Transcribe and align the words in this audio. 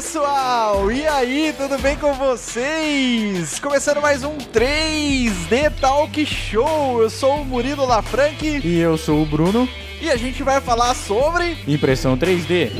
pessoal! 0.00 0.90
E 0.90 1.06
aí, 1.06 1.54
tudo 1.54 1.78
bem 1.78 1.94
com 1.94 2.14
vocês? 2.14 3.58
Começando 3.58 4.00
mais 4.00 4.24
um 4.24 4.38
3D 4.38 5.70
Talk 5.78 6.24
Show. 6.24 7.02
Eu 7.02 7.10
sou 7.10 7.42
o 7.42 7.44
Murilo 7.44 7.84
Lafranque 7.84 8.62
E 8.64 8.78
eu 8.78 8.96
sou 8.96 9.22
o 9.22 9.26
Bruno, 9.26 9.68
e 10.00 10.08
a 10.08 10.16
gente 10.16 10.42
vai 10.42 10.58
falar 10.58 10.94
sobre 10.94 11.54
impressão 11.68 12.16
3D. 12.16 12.70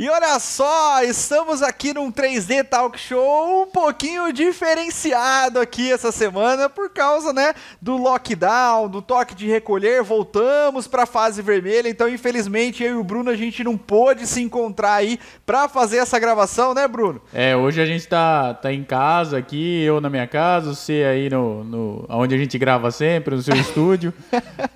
E 0.00 0.08
olha 0.08 0.38
só, 0.38 1.02
estamos 1.02 1.60
aqui 1.60 1.92
num 1.92 2.10
3D 2.10 2.64
Talk 2.64 2.98
Show 2.98 3.64
um 3.64 3.66
pouquinho 3.66 4.32
diferenciado 4.32 5.60
aqui 5.60 5.92
essa 5.92 6.10
semana 6.10 6.70
por 6.70 6.88
causa, 6.88 7.34
né, 7.34 7.52
do 7.82 7.98
lockdown, 7.98 8.88
do 8.88 9.02
toque 9.02 9.34
de 9.34 9.46
recolher, 9.46 10.02
voltamos 10.02 10.86
para 10.86 11.02
a 11.02 11.06
fase 11.06 11.42
vermelha, 11.42 11.86
então 11.86 12.08
infelizmente 12.08 12.82
eu 12.82 12.92
e 12.92 12.96
o 12.96 13.04
Bruno 13.04 13.30
a 13.30 13.36
gente 13.36 13.62
não 13.62 13.76
pôde 13.76 14.26
se 14.26 14.40
encontrar 14.40 14.94
aí 14.94 15.20
para 15.44 15.68
fazer 15.68 15.98
essa 15.98 16.18
gravação, 16.18 16.72
né, 16.72 16.88
Bruno? 16.88 17.20
É, 17.30 17.54
hoje 17.54 17.82
a 17.82 17.84
gente 17.84 18.08
tá, 18.08 18.54
tá 18.54 18.72
em 18.72 18.84
casa 18.84 19.36
aqui, 19.36 19.82
eu 19.82 20.00
na 20.00 20.08
minha 20.08 20.26
casa, 20.26 20.74
você 20.74 21.04
aí 21.04 21.28
no, 21.28 21.62
no 21.62 22.06
onde 22.08 22.34
a 22.34 22.38
gente 22.38 22.56
grava 22.56 22.90
sempre, 22.90 23.36
no 23.36 23.42
seu 23.42 23.52
estúdio. 23.60 24.14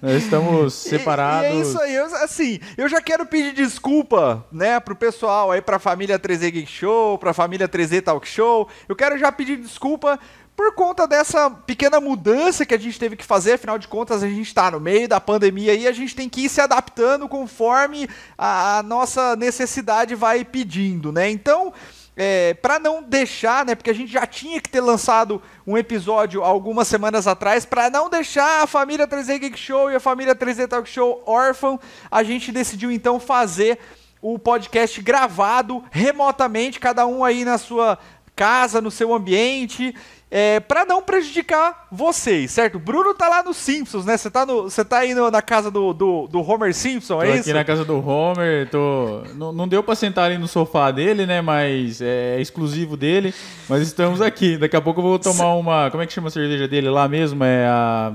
Nós 0.03 0.23
estamos 0.23 0.75
separados. 0.75 1.51
E, 1.51 1.55
e 1.55 1.57
é 1.57 1.63
isso 1.63 1.81
aí, 1.81 1.95
eu, 1.95 2.05
assim, 2.17 2.61
eu 2.77 2.91
já 2.91 3.01
quero 3.01 3.25
pedir 3.25 3.55
desculpa, 3.55 4.45
né, 4.53 4.79
pro 4.81 4.95
pessoal 4.95 5.14
aí, 5.53 5.61
pra 5.61 5.79
família 5.79 6.19
3D 6.19 6.51
Geek 6.51 6.67
Show, 6.67 7.19
pra 7.19 7.33
família 7.33 7.69
3D 7.69 8.03
Talk 8.03 8.27
Show. 8.27 8.69
Eu 8.89 8.97
quero 8.97 9.19
já 9.19 9.31
pedir 9.31 9.57
desculpa 9.57 10.19
por 10.57 10.75
conta 10.75 11.07
dessa 11.07 11.51
pequena 11.51 12.01
mudança 12.01 12.65
que 12.65 12.75
a 12.75 12.79
gente 12.79 12.99
teve 12.99 13.17
que 13.17 13.25
fazer, 13.25 13.55
afinal 13.55 13.79
de 13.79 13.89
contas 13.89 14.23
a 14.23 14.29
gente 14.29 14.43
está 14.43 14.71
no 14.71 14.79
meio 14.79 15.09
da 15.09 15.21
pandemia 15.21 15.75
e 15.75 15.87
a 15.87 15.93
gente 15.93 16.15
tem 16.15 16.29
que 16.29 16.43
ir 16.43 16.49
se 16.49 16.61
adaptando 16.61 17.29
conforme 17.29 18.09
a, 18.39 18.79
a 18.79 18.83
nossa 18.83 19.35
necessidade 19.37 20.15
vai 20.15 20.45
pedindo, 20.45 21.11
né? 21.11 21.29
Então, 21.29 21.73
é, 22.17 22.55
para 22.55 22.79
não 22.79 23.03
deixar, 23.03 23.65
né, 23.65 23.75
porque 23.75 23.91
a 23.91 23.95
gente 23.95 24.13
já 24.13 24.27
tinha 24.27 24.61
que 24.61 24.69
ter 24.69 24.81
lançado 24.81 25.43
um 25.67 25.77
episódio 25.77 26.43
algumas 26.45 26.87
semanas 26.87 27.27
atrás, 27.27 27.65
para 27.65 27.91
não 27.91 28.09
deixar 28.09 28.63
a 28.63 28.67
família 28.67 29.07
3D 29.07 29.39
Geek 29.41 29.59
Show 29.59 29.91
e 29.91 29.97
a 29.97 30.01
família 30.01 30.35
3D 30.35 30.69
Talk 30.69 30.89
Show 30.89 31.23
órfã, 31.27 31.79
a 32.11 32.23
gente 32.23 32.53
decidiu 32.53 32.93
então 32.93 33.19
fazer 33.19 33.79
o 34.25 34.39
podcast 34.39 35.03
gravado 35.03 35.85
remotamente, 35.91 36.81
cada 36.81 37.07
um 37.07 37.23
aí 37.23 37.45
na 37.45 37.59
sua 37.59 37.99
casa, 38.35 38.81
no 38.81 38.91
seu 38.91 39.13
ambiente, 39.13 39.95
é, 40.31 40.61
para 40.61 40.87
não 40.87 41.03
prejudicar 41.03 41.87
vocês, 41.93 42.51
certo? 42.51 42.79
Bruno 42.79 43.13
tá 43.13 43.29
lá 43.29 43.43
no 43.43 43.53
Simpsons, 43.53 44.07
né? 44.07 44.17
Você 44.17 44.31
tá, 44.31 44.47
no, 44.47 44.63
você 44.63 44.83
tá 44.83 45.01
aí 45.01 45.13
no, 45.13 45.31
na 45.31 45.43
casa 45.43 45.71
do, 45.71 45.93
do, 45.93 46.27
do 46.27 46.41
Homer 46.41 46.73
Simpson, 46.75 47.17
Tô 47.17 47.23
é 47.23 47.33
aqui 47.33 47.41
isso? 47.41 47.53
na 47.53 47.65
casa 47.65 47.85
do 47.85 47.99
Homer, 47.99 48.67
tô... 48.71 49.25
não, 49.35 49.53
não 49.53 49.69
deu 49.69 49.83
pra 49.83 49.95
sentar 49.95 50.25
ali 50.25 50.39
no 50.39 50.49
sofá 50.49 50.91
dele, 50.91 51.27
né? 51.27 51.43
Mas 51.43 52.01
é 52.01 52.41
exclusivo 52.41 52.97
dele. 52.97 53.35
Mas 53.69 53.83
estamos 53.83 54.23
aqui. 54.23 54.57
Daqui 54.57 54.75
a 54.75 54.81
pouco 54.81 55.01
eu 55.01 55.05
vou 55.05 55.19
tomar 55.19 55.55
uma. 55.55 55.91
Como 55.91 56.03
é 56.03 56.07
que 56.07 56.15
chama 56.15 56.29
a 56.29 56.31
cerveja 56.31 56.67
dele 56.67 56.89
lá 56.89 57.07
mesmo? 57.07 57.45
É 57.45 57.67
a. 57.67 58.15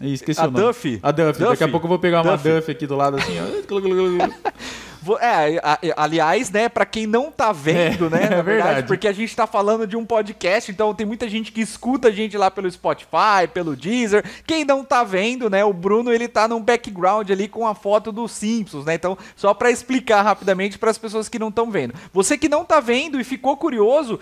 Ih, 0.00 0.14
esqueci 0.14 0.40
A 0.40 0.44
o 0.44 0.50
nome. 0.52 0.64
Duffy? 0.64 1.00
A 1.02 1.10
Duffy. 1.10 1.44
Daqui 1.44 1.64
a 1.64 1.68
pouco 1.68 1.86
eu 1.86 1.88
vou 1.88 1.98
pegar 1.98 2.22
uma 2.22 2.36
Duffy. 2.36 2.52
Duffy 2.52 2.72
aqui 2.72 2.86
do 2.86 2.96
lado 2.96 3.16
assim, 3.16 3.34
ó. 3.40 3.44
É, 5.20 5.60
aliás, 5.96 6.50
né, 6.50 6.68
pra 6.68 6.84
quem 6.86 7.06
não 7.06 7.30
tá 7.30 7.52
vendo, 7.52 8.06
É, 8.06 8.10
né, 8.10 8.18
na 8.30 8.36
é 8.36 8.42
verdade, 8.42 8.44
verdade. 8.44 8.86
porque 8.86 9.08
a 9.08 9.12
gente 9.12 9.34
tá 9.34 9.46
falando 9.46 9.86
de 9.86 9.96
um 9.96 10.04
podcast, 10.04 10.70
então 10.70 10.94
tem 10.94 11.06
muita 11.06 11.28
gente 11.28 11.52
que 11.52 11.60
escuta 11.60 12.08
a 12.08 12.10
gente 12.10 12.36
lá 12.36 12.50
pelo 12.50 12.70
Spotify, 12.70 13.46
pelo 13.52 13.76
Deezer. 13.76 14.24
Quem 14.46 14.64
não 14.64 14.84
tá 14.84 15.04
vendo, 15.04 15.48
né, 15.50 15.64
o 15.64 15.72
Bruno, 15.72 16.12
ele 16.12 16.28
tá 16.28 16.46
num 16.48 16.60
background 16.60 17.30
ali 17.30 17.48
com 17.48 17.66
a 17.66 17.74
foto 17.74 18.10
dos 18.12 18.32
Simpsons, 18.32 18.84
né? 18.84 18.94
Então, 18.94 19.16
só 19.36 19.52
pra 19.54 19.70
explicar 19.70 20.22
rapidamente 20.22 20.78
para 20.78 20.90
as 20.90 20.98
pessoas 20.98 21.28
que 21.28 21.38
não 21.38 21.48
estão 21.48 21.70
vendo. 21.70 21.94
Você 22.12 22.38
que 22.38 22.48
não 22.48 22.64
tá 22.64 22.80
vendo 22.80 23.20
e 23.20 23.24
ficou 23.24 23.56
curioso, 23.56 24.18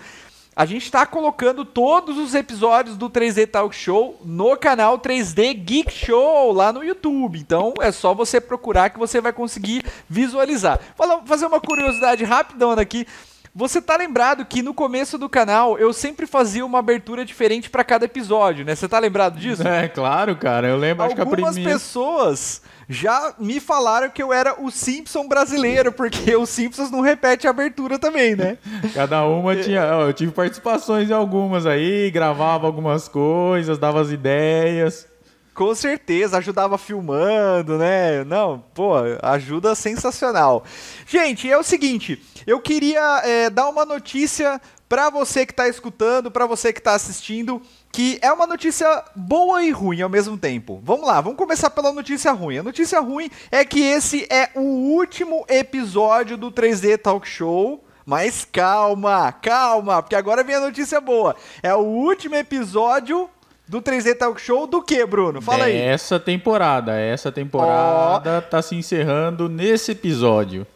a 0.55 0.65
gente 0.65 0.83
está 0.83 1.05
colocando 1.05 1.65
todos 1.65 2.17
os 2.17 2.35
episódios 2.35 2.95
do 2.95 3.09
3D 3.09 3.47
Talk 3.47 3.75
Show 3.75 4.19
no 4.23 4.55
canal 4.55 4.99
3D 4.99 5.53
Geek 5.53 5.91
Show 5.91 6.51
lá 6.51 6.71
no 6.71 6.83
YouTube. 6.83 7.39
Então 7.39 7.73
é 7.81 7.91
só 7.91 8.13
você 8.13 8.39
procurar 8.39 8.89
que 8.89 8.99
você 8.99 9.19
vai 9.19 9.33
conseguir 9.33 9.83
visualizar. 10.07 10.79
Fala, 10.95 11.23
fazer 11.25 11.45
uma 11.45 11.59
curiosidade 11.59 12.23
rapidona 12.23 12.81
aqui. 12.81 13.07
Você 13.55 13.79
tá 13.79 13.95
lembrado 13.95 14.45
que 14.45 14.63
no 14.63 14.73
começo 14.73 15.15
do 15.15 15.29
canal 15.29 15.77
eu 15.77 15.93
sempre 15.93 16.25
fazia 16.25 16.65
uma 16.65 16.79
abertura 16.79 17.23
diferente 17.23 17.69
para 17.69 17.83
cada 17.83 18.05
episódio, 18.05 18.65
né? 18.65 18.73
Você 18.73 18.87
tá 18.87 18.97
lembrado 18.97 19.37
disso? 19.37 19.67
É, 19.67 19.87
claro, 19.87 20.35
cara. 20.35 20.67
Eu 20.67 20.77
lembro, 20.77 21.03
acho 21.05 21.13
que 21.13 21.21
a 21.21 21.23
Algumas 21.23 21.57
pessoas 21.59 22.63
já 22.89 23.35
me 23.37 23.59
falaram 23.59 24.09
que 24.09 24.23
eu 24.23 24.33
era 24.33 24.59
o 24.59 24.71
Simpson 24.71 25.27
brasileiro, 25.27 25.91
porque 25.91 26.35
os 26.35 26.49
Simpsons 26.49 26.89
não 26.89 27.01
repete 27.01 27.45
a 27.45 27.51
abertura 27.51 27.99
também, 27.99 28.35
né? 28.35 28.57
Cada 28.93 29.23
uma 29.25 29.55
tinha. 29.55 29.97
ó, 29.97 30.07
Eu 30.07 30.13
tive 30.13 30.31
participações 30.31 31.11
em 31.11 31.13
algumas 31.13 31.67
aí, 31.67 32.09
gravava 32.09 32.65
algumas 32.65 33.07
coisas, 33.07 33.77
dava 33.77 34.01
as 34.01 34.09
ideias. 34.09 35.07
Com 35.53 35.75
certeza, 35.75 36.37
ajudava 36.37 36.77
filmando, 36.79 37.77
né? 37.77 38.23
Não, 38.23 38.63
pô, 38.73 38.93
ajuda 39.21 39.75
sensacional. 39.75 40.63
Gente, 41.05 41.49
é 41.49 41.57
o 41.57 41.63
seguinte, 41.63 42.19
eu 42.47 42.59
queria 42.59 43.21
é, 43.23 43.49
dar 43.51 43.69
uma 43.69 43.85
notícia 43.85 44.59
pra 44.89 45.09
você 45.11 45.45
que 45.45 45.53
tá 45.53 45.67
escutando, 45.67 46.31
pra 46.31 46.47
você 46.47 46.73
que 46.73 46.81
tá 46.81 46.93
assistindo, 46.93 47.61
que 47.91 48.17
é 48.21 48.31
uma 48.31 48.47
notícia 48.47 49.03
boa 49.15 49.63
e 49.63 49.69
ruim 49.69 50.01
ao 50.01 50.09
mesmo 50.09 50.37
tempo. 50.37 50.81
Vamos 50.83 51.05
lá, 51.05 51.21
vamos 51.21 51.37
começar 51.37 51.69
pela 51.69 51.91
notícia 51.91 52.31
ruim. 52.31 52.57
A 52.57 52.63
notícia 52.63 52.99
ruim 52.99 53.29
é 53.51 53.63
que 53.63 53.79
esse 53.79 54.27
é 54.31 54.49
o 54.55 54.61
último 54.61 55.45
episódio 55.47 56.35
do 56.35 56.51
3D 56.51 56.97
Talk 56.97 57.27
Show. 57.27 57.83
Mas 58.05 58.45
calma, 58.51 59.31
calma, 59.31 60.01
porque 60.01 60.15
agora 60.15 60.43
vem 60.43 60.55
a 60.55 60.59
notícia 60.59 60.99
boa. 60.99 61.35
É 61.61 61.73
o 61.73 61.79
último 61.79 62.35
episódio 62.35 63.29
do 63.67 63.81
3D 63.81 64.15
Talk 64.17 64.39
Show 64.39 64.67
do 64.67 64.81
que, 64.81 65.05
Bruno? 65.05 65.41
Fala 65.41 65.65
aí. 65.65 65.75
Essa 65.75 66.19
temporada, 66.19 66.97
essa 66.99 67.31
temporada 67.31 68.41
tá 68.41 68.61
se 68.61 68.75
encerrando 68.75 69.47
nesse 69.49 69.91
episódio. 69.91 70.67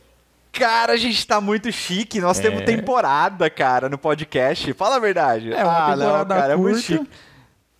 Cara, 0.52 0.94
a 0.94 0.98
gente 0.98 1.26
tá 1.28 1.40
muito 1.40 1.72
chique. 1.72 2.20
Nós 2.20 2.40
temos 2.40 2.64
temporada, 2.64 3.50
cara, 3.50 3.88
no 3.90 3.98
podcast. 3.98 4.74
Fala 4.74 4.96
a 4.96 5.00
verdade. 5.00 5.54
É, 5.54 5.64
uma 5.64 5.96
temporada 5.96 6.36
cara, 6.36 6.54
é 6.54 6.56
muito 6.56 6.76
curta. 6.76 6.88
chique. 6.88 7.10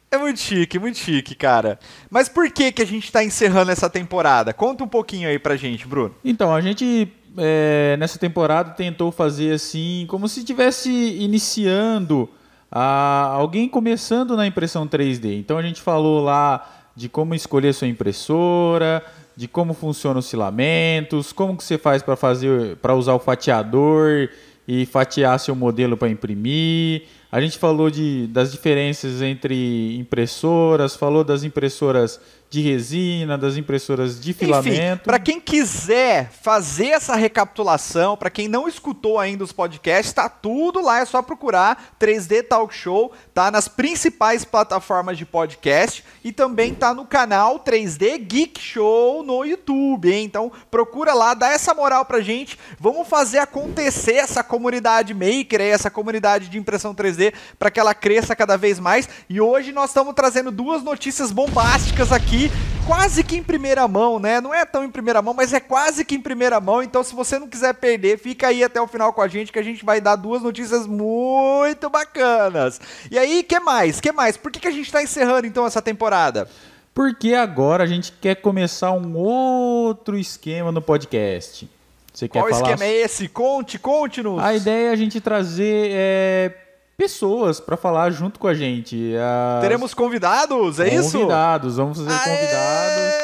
É 0.10 0.18
muito 0.18 0.40
chique, 0.40 0.80
muito 0.80 0.98
chique, 0.98 1.36
cara. 1.36 1.78
Mas 2.10 2.30
por 2.30 2.50
que 2.50 2.72
que 2.72 2.82
a 2.82 2.86
gente 2.86 3.12
tá 3.12 3.24
encerrando 3.24 3.72
essa 3.72 3.90
temporada? 3.90 4.54
Conta 4.54 4.84
um 4.84 4.88
pouquinho 4.88 5.28
aí 5.28 5.38
pra 5.38 5.58
gente, 5.58 5.86
Bruno. 5.86 6.16
Então, 6.24 6.56
a 6.56 6.62
gente 6.62 7.12
é, 7.38 7.98
nessa 8.00 8.18
temporada 8.18 8.72
tentou 8.72 9.12
fazer 9.12 9.54
assim, 9.54 10.06
como 10.08 10.28
se 10.30 10.40
estivesse 10.40 10.90
iniciando 10.90 12.30
a, 12.72 13.30
alguém 13.34 13.68
começando 13.68 14.36
na 14.36 14.46
impressão 14.46 14.88
3D. 14.88 15.38
Então 15.40 15.58
a 15.58 15.62
gente 15.62 15.82
falou 15.82 16.24
lá 16.24 16.70
de 16.96 17.08
como 17.08 17.36
escolher 17.36 17.74
sua 17.74 17.88
impressora, 17.88 19.04
de 19.36 19.48
como 19.48 19.74
funcionam 19.74 20.20
os 20.20 20.30
filamentos, 20.30 21.32
como 21.32 21.56
que 21.56 21.64
você 21.64 21.78
faz 21.78 22.02
para 22.02 22.16
fazer 22.16 22.76
para 22.78 22.96
usar 22.96 23.14
o 23.14 23.20
fatiador 23.20 24.30
e 24.68 24.86
fatiar 24.86 25.40
seu 25.40 25.56
modelo 25.56 25.96
para 25.96 26.10
imprimir. 26.10 27.04
A 27.32 27.40
gente 27.40 27.58
falou 27.58 27.90
de, 27.90 28.28
das 28.28 28.52
diferenças 28.52 29.22
entre 29.22 29.96
impressoras, 29.98 30.96
falou 30.96 31.24
das 31.24 31.44
impressoras 31.44 32.20
de 32.50 32.62
resina, 32.62 33.38
das 33.38 33.58
impressoras 33.58 34.20
de 34.20 34.32
Enfim, 34.32 34.46
filamento. 34.46 35.04
para 35.04 35.20
quem 35.20 35.40
quiser 35.40 36.32
fazer 36.42 36.88
essa 36.88 37.16
recapitulação, 37.16 38.16
para 38.16 38.30
quem 38.30 38.48
não 38.48 38.68
escutou 38.68 39.20
ainda 39.20 39.44
os 39.44 39.52
podcasts, 39.52 40.14
tá 40.14 40.30
tudo 40.30 40.82
lá, 40.82 41.00
é 41.00 41.06
só 41.06 41.22
procurar 41.22 41.96
3D 42.00 42.44
Talk 42.44 42.74
Show, 42.74 43.12
tá 43.34 43.52
nas 43.52 43.68
principais 43.68 44.46
plataformas 44.46 45.18
de 45.18 45.26
podcast 45.26 46.04
e 46.24 46.32
também 46.32 46.74
tá 46.74 46.94
no 46.94 47.06
canal 47.06 47.60
3D 47.60 48.18
Geek 48.20 48.62
Show 48.62 49.24
no 49.24 49.44
YouTube, 49.44 50.12
hein? 50.12 50.24
Então 50.26 50.52
procura 50.72 51.14
lá, 51.14 51.34
dá 51.34 51.50
essa 51.50 51.74
moral 51.74 52.06
pra 52.06 52.22
gente, 52.22 52.58
vamos 52.80 53.08
fazer 53.08 53.40
acontecer 53.40 54.14
essa 54.14 54.44
comunidade 54.44 55.14
maker, 55.14 55.62
aí, 55.62 55.70
essa 55.70 55.90
comunidade 55.90 56.50
de 56.50 56.58
impressão 56.58 56.94
3D 56.94 57.34
para 57.60 57.70
que 57.70 57.80
ela 57.80 57.94
cresça 57.94 58.36
cada 58.36 58.58
vez 58.58 58.80
mais. 58.80 59.10
E 59.30 59.42
hoje 59.42 59.72
nós 59.72 59.90
estamos 59.90 60.14
trazendo 60.14 60.52
duas 60.52 60.84
notícias 60.84 61.32
bombásticas 61.32 62.12
aqui, 62.12 62.37
quase 62.86 63.24
que 63.24 63.36
em 63.36 63.44
primeira 63.44 63.88
mão, 63.88 64.20
né? 64.20 64.40
Não 64.40 64.54
é 64.54 64.66
tão 64.66 64.84
em 64.84 64.90
primeira 64.90 65.22
mão, 65.22 65.34
mas 65.34 65.54
é 65.54 65.60
quase 65.60 66.06
que 66.06 66.16
em 66.16 66.22
primeira 66.22 66.60
mão. 66.60 66.82
Então, 66.82 67.04
se 67.04 67.14
você 67.14 67.38
não 67.38 67.48
quiser 67.48 67.74
perder, 67.74 68.18
fica 68.18 68.48
aí 68.48 68.64
até 68.64 68.82
o 68.82 68.88
final 68.88 69.12
com 69.12 69.22
a 69.22 69.28
gente 69.28 69.52
que 69.52 69.60
a 69.60 69.64
gente 69.64 69.84
vai 69.84 70.00
dar 70.00 70.16
duas 70.16 70.42
notícias 70.42 70.88
muito 70.88 71.90
bacanas. 71.90 72.80
E 73.12 73.18
aí, 73.18 73.44
que 73.44 73.60
mais? 73.60 74.00
Que 74.00 74.12
mais? 74.12 74.38
Por 74.38 74.52
que, 74.52 74.60
que 74.60 74.68
a 74.68 74.72
gente 74.72 74.92
tá 74.92 75.04
encerrando 75.04 75.46
então 75.46 75.66
essa 75.66 75.82
temporada? 75.82 76.50
Porque 76.94 77.34
agora 77.34 77.84
a 77.84 77.88
gente 77.88 78.12
quer 78.12 78.36
começar 78.36 78.92
um 78.92 79.16
outro 79.16 80.18
esquema 80.18 80.72
no 80.72 80.82
podcast. 80.82 81.70
Você 82.12 82.28
quer 82.28 82.40
Qual 82.40 82.50
falar? 82.50 82.72
esquema 82.72 82.84
é 82.86 82.94
esse? 83.02 83.28
Conte, 83.28 83.78
conte-nos. 83.78 84.42
A 84.42 84.56
ideia 84.56 84.88
é 84.88 84.92
a 84.92 84.96
gente 84.96 85.22
trazer 85.22 85.92
é, 85.92 86.52
pessoas 86.98 87.60
para 87.60 87.78
falar 87.78 88.10
junto 88.10 88.40
com 88.40 88.48
a 88.48 88.54
gente. 88.56 89.14
As- 89.16 89.62
Teremos 89.62 89.94
convidados, 89.94 90.80
é 90.80 90.94
isso? 90.96 91.12
convidados, 91.20 91.78
vamos 91.78 92.00
fazer 92.02 92.20
convidados. 92.30 93.18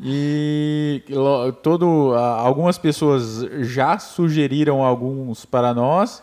E 0.00 1.02
todo, 1.62 2.14
a- 2.14 2.38
algumas 2.40 2.78
pessoas 2.78 3.44
já 3.62 3.98
sugeriram 3.98 4.84
alguns 4.84 5.44
para 5.44 5.74
nós. 5.74 6.22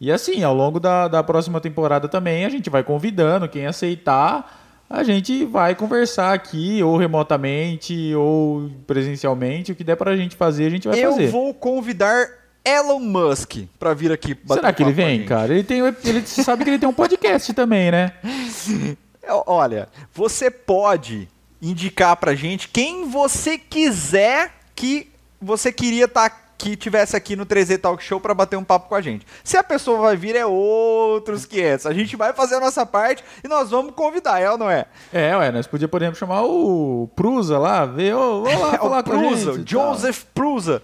E 0.00 0.12
assim, 0.12 0.44
ao 0.44 0.54
longo 0.54 0.78
da, 0.78 1.08
da 1.08 1.22
próxima 1.24 1.60
temporada 1.60 2.06
também, 2.06 2.44
a 2.44 2.48
gente 2.48 2.70
vai 2.70 2.84
convidando. 2.84 3.48
Quem 3.48 3.66
aceitar, 3.66 4.84
a 4.88 5.02
gente 5.02 5.44
vai 5.44 5.74
conversar 5.74 6.34
aqui, 6.34 6.80
ou 6.84 6.96
remotamente, 6.96 8.14
ou 8.14 8.70
presencialmente. 8.86 9.72
O 9.72 9.74
que 9.74 9.82
der 9.82 9.96
pra 9.96 10.16
gente 10.16 10.36
fazer, 10.36 10.66
a 10.66 10.70
gente 10.70 10.86
vai 10.86 11.02
Eu 11.02 11.10
fazer. 11.10 11.26
vou 11.28 11.52
convidar 11.52 12.28
Elon 12.68 12.98
Musk 12.98 13.58
pra 13.78 13.94
vir 13.94 14.10
aqui 14.10 14.34
bater 14.34 14.60
Será 14.60 14.72
que 14.72 14.82
ele 14.82 14.92
vem, 14.92 15.24
cara? 15.24 15.52
Ele 15.52 15.62
tem, 15.62 15.80
ele 16.04 16.26
sabe 16.26 16.64
que 16.64 16.70
ele 16.70 16.78
tem 16.78 16.88
um 16.88 16.92
podcast 16.92 17.52
também, 17.54 17.90
né? 17.90 18.12
É, 19.28 19.42
Olha, 19.44 19.88
você 20.14 20.48
pode 20.48 21.28
indicar 21.60 22.16
pra 22.16 22.32
gente 22.36 22.68
quem 22.68 23.08
você 23.08 23.58
quiser 23.58 24.52
que 24.72 25.10
você 25.40 25.72
queria 25.72 26.06
tá, 26.06 26.30
que 26.30 26.76
tivesse 26.76 27.16
aqui 27.16 27.34
no 27.34 27.44
3D 27.44 27.78
Talk 27.78 28.02
Show 28.02 28.20
pra 28.20 28.32
bater 28.32 28.56
um 28.56 28.62
papo 28.62 28.88
com 28.88 28.94
a 28.94 29.00
gente. 29.00 29.26
Se 29.42 29.56
a 29.56 29.64
pessoa 29.64 29.98
vai 30.00 30.16
vir, 30.16 30.36
é 30.36 30.46
outros 30.46 31.44
500. 31.44 31.86
A 31.86 31.92
gente 31.92 32.14
vai 32.14 32.32
fazer 32.32 32.54
a 32.54 32.60
nossa 32.60 32.86
parte 32.86 33.24
e 33.42 33.48
nós 33.48 33.70
vamos 33.70 33.94
convidar, 33.94 34.40
é 34.40 34.50
ou 34.50 34.56
não 34.56 34.70
é? 34.70 34.86
É, 35.12 35.36
ué, 35.36 35.50
nós 35.50 35.66
podíamos, 35.66 35.90
por 35.90 36.02
exemplo, 36.02 36.18
chamar 36.18 36.42
o 36.42 37.10
Prusa 37.16 37.58
lá, 37.58 37.84
ver, 37.84 38.14
ô, 38.14 38.42
vamos 38.42 38.60
lá 38.60 38.74
É 38.74 38.78
falar 38.78 39.00
o 39.00 39.04
com 39.04 39.12
a 39.12 39.18
Prusa, 39.18 39.52
gente. 39.54 39.70
Joseph 39.70 40.22
Prusa. 40.32 40.82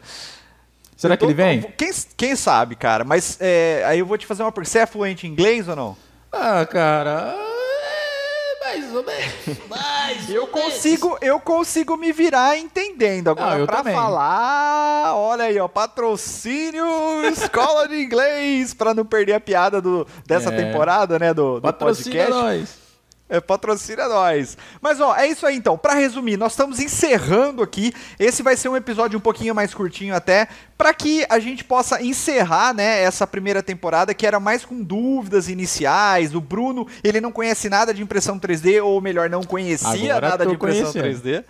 Será 1.02 1.16
que 1.16 1.24
ele 1.24 1.34
vem? 1.34 1.62
Quem, 1.76 1.90
quem 2.16 2.36
sabe, 2.36 2.76
cara? 2.76 3.04
Mas 3.04 3.36
é, 3.40 3.82
aí 3.86 3.98
eu 3.98 4.06
vou 4.06 4.16
te 4.16 4.24
fazer 4.26 4.42
uma 4.42 4.52
pergunta. 4.52 4.70
Você 4.70 4.78
é 4.78 4.86
fluente 4.86 5.26
em 5.26 5.30
inglês 5.30 5.66
ou 5.68 5.74
não? 5.76 5.96
Ah, 6.32 6.64
cara, 6.64 7.34
é, 7.36 8.64
mais 8.64 8.94
ou 8.94 9.02
menos. 9.04 9.58
Mais 9.68 10.28
Eu 10.30 10.42
ou 10.42 10.48
menos. 10.54 10.72
consigo, 10.74 11.18
eu 11.20 11.40
consigo 11.40 11.96
me 11.96 12.12
virar 12.12 12.56
entendendo. 12.56 13.28
Agora, 13.30 13.54
Ah, 13.54 13.58
eu 13.58 13.66
pra 13.66 13.78
também. 13.78 13.94
falar, 13.94 15.14
olha 15.16 15.44
aí, 15.44 15.58
ó, 15.58 15.66
patrocínio 15.68 16.86
Escola 17.32 17.88
de 17.88 17.96
Inglês, 18.02 18.72
pra 18.74 18.94
não 18.94 19.04
perder 19.04 19.34
a 19.34 19.40
piada 19.40 19.80
do, 19.80 20.06
dessa 20.26 20.50
É. 20.50 20.56
temporada, 20.56 21.18
né, 21.18 21.34
do, 21.34 21.60
do 21.60 21.72
podcast. 21.72 22.30
nós. 22.30 22.81
É, 23.32 23.40
patrocina 23.40 24.06
nós. 24.08 24.58
Mas 24.78 25.00
ó, 25.00 25.16
é 25.16 25.26
isso 25.26 25.46
aí 25.46 25.56
então. 25.56 25.78
Pra 25.78 25.94
resumir, 25.94 26.36
nós 26.36 26.52
estamos 26.52 26.78
encerrando 26.78 27.62
aqui. 27.62 27.90
Esse 28.18 28.42
vai 28.42 28.58
ser 28.58 28.68
um 28.68 28.76
episódio 28.76 29.18
um 29.18 29.22
pouquinho 29.22 29.54
mais 29.54 29.72
curtinho 29.72 30.14
até, 30.14 30.46
pra 30.76 30.92
que 30.92 31.24
a 31.30 31.38
gente 31.38 31.64
possa 31.64 32.02
encerrar, 32.02 32.74
né, 32.74 33.00
essa 33.02 33.26
primeira 33.26 33.62
temporada 33.62 34.12
que 34.12 34.26
era 34.26 34.38
mais 34.38 34.66
com 34.66 34.82
dúvidas 34.82 35.48
iniciais. 35.48 36.34
O 36.34 36.42
Bruno, 36.42 36.86
ele 37.02 37.22
não 37.22 37.32
conhece 37.32 37.70
nada 37.70 37.94
de 37.94 38.02
impressão 38.02 38.38
3D 38.38 38.84
ou 38.84 39.00
melhor, 39.00 39.30
não 39.30 39.42
conhecia 39.42 40.16
Agora 40.16 40.28
nada 40.28 40.44
de 40.44 40.52
impressão 40.52 40.92
conhecendo. 40.92 41.22
3D. 41.22 41.44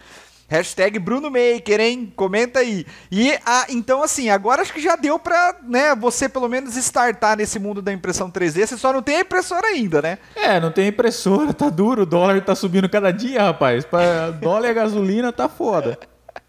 Hashtag 0.52 0.98
Bruno 0.98 1.30
Maker, 1.30 1.80
hein? 1.80 2.12
Comenta 2.14 2.58
aí. 2.58 2.84
E 3.10 3.32
a, 3.46 3.64
então, 3.70 4.02
assim, 4.02 4.28
agora 4.28 4.60
acho 4.60 4.72
que 4.72 4.82
já 4.82 4.96
deu 4.96 5.18
pra, 5.18 5.56
né, 5.62 5.94
você 5.94 6.28
pelo 6.28 6.46
menos 6.46 6.76
startar 6.76 7.38
nesse 7.38 7.58
mundo 7.58 7.80
da 7.80 7.90
impressão 7.90 8.30
3D. 8.30 8.66
Você 8.66 8.76
só 8.76 8.92
não 8.92 9.00
tem 9.00 9.16
a 9.16 9.20
impressora 9.20 9.66
ainda, 9.68 10.02
né? 10.02 10.18
É, 10.36 10.60
não 10.60 10.70
tem 10.70 10.88
impressora, 10.88 11.54
tá 11.54 11.70
duro, 11.70 12.02
o 12.02 12.06
dólar 12.06 12.38
tá 12.44 12.54
subindo 12.54 12.86
cada 12.86 13.10
dia, 13.10 13.42
rapaz. 13.42 13.86
Pra 13.86 14.30
dólar 14.30 14.68
e 14.68 14.70
a 14.70 14.74
gasolina 14.74 15.32
tá 15.32 15.48
foda. 15.48 15.98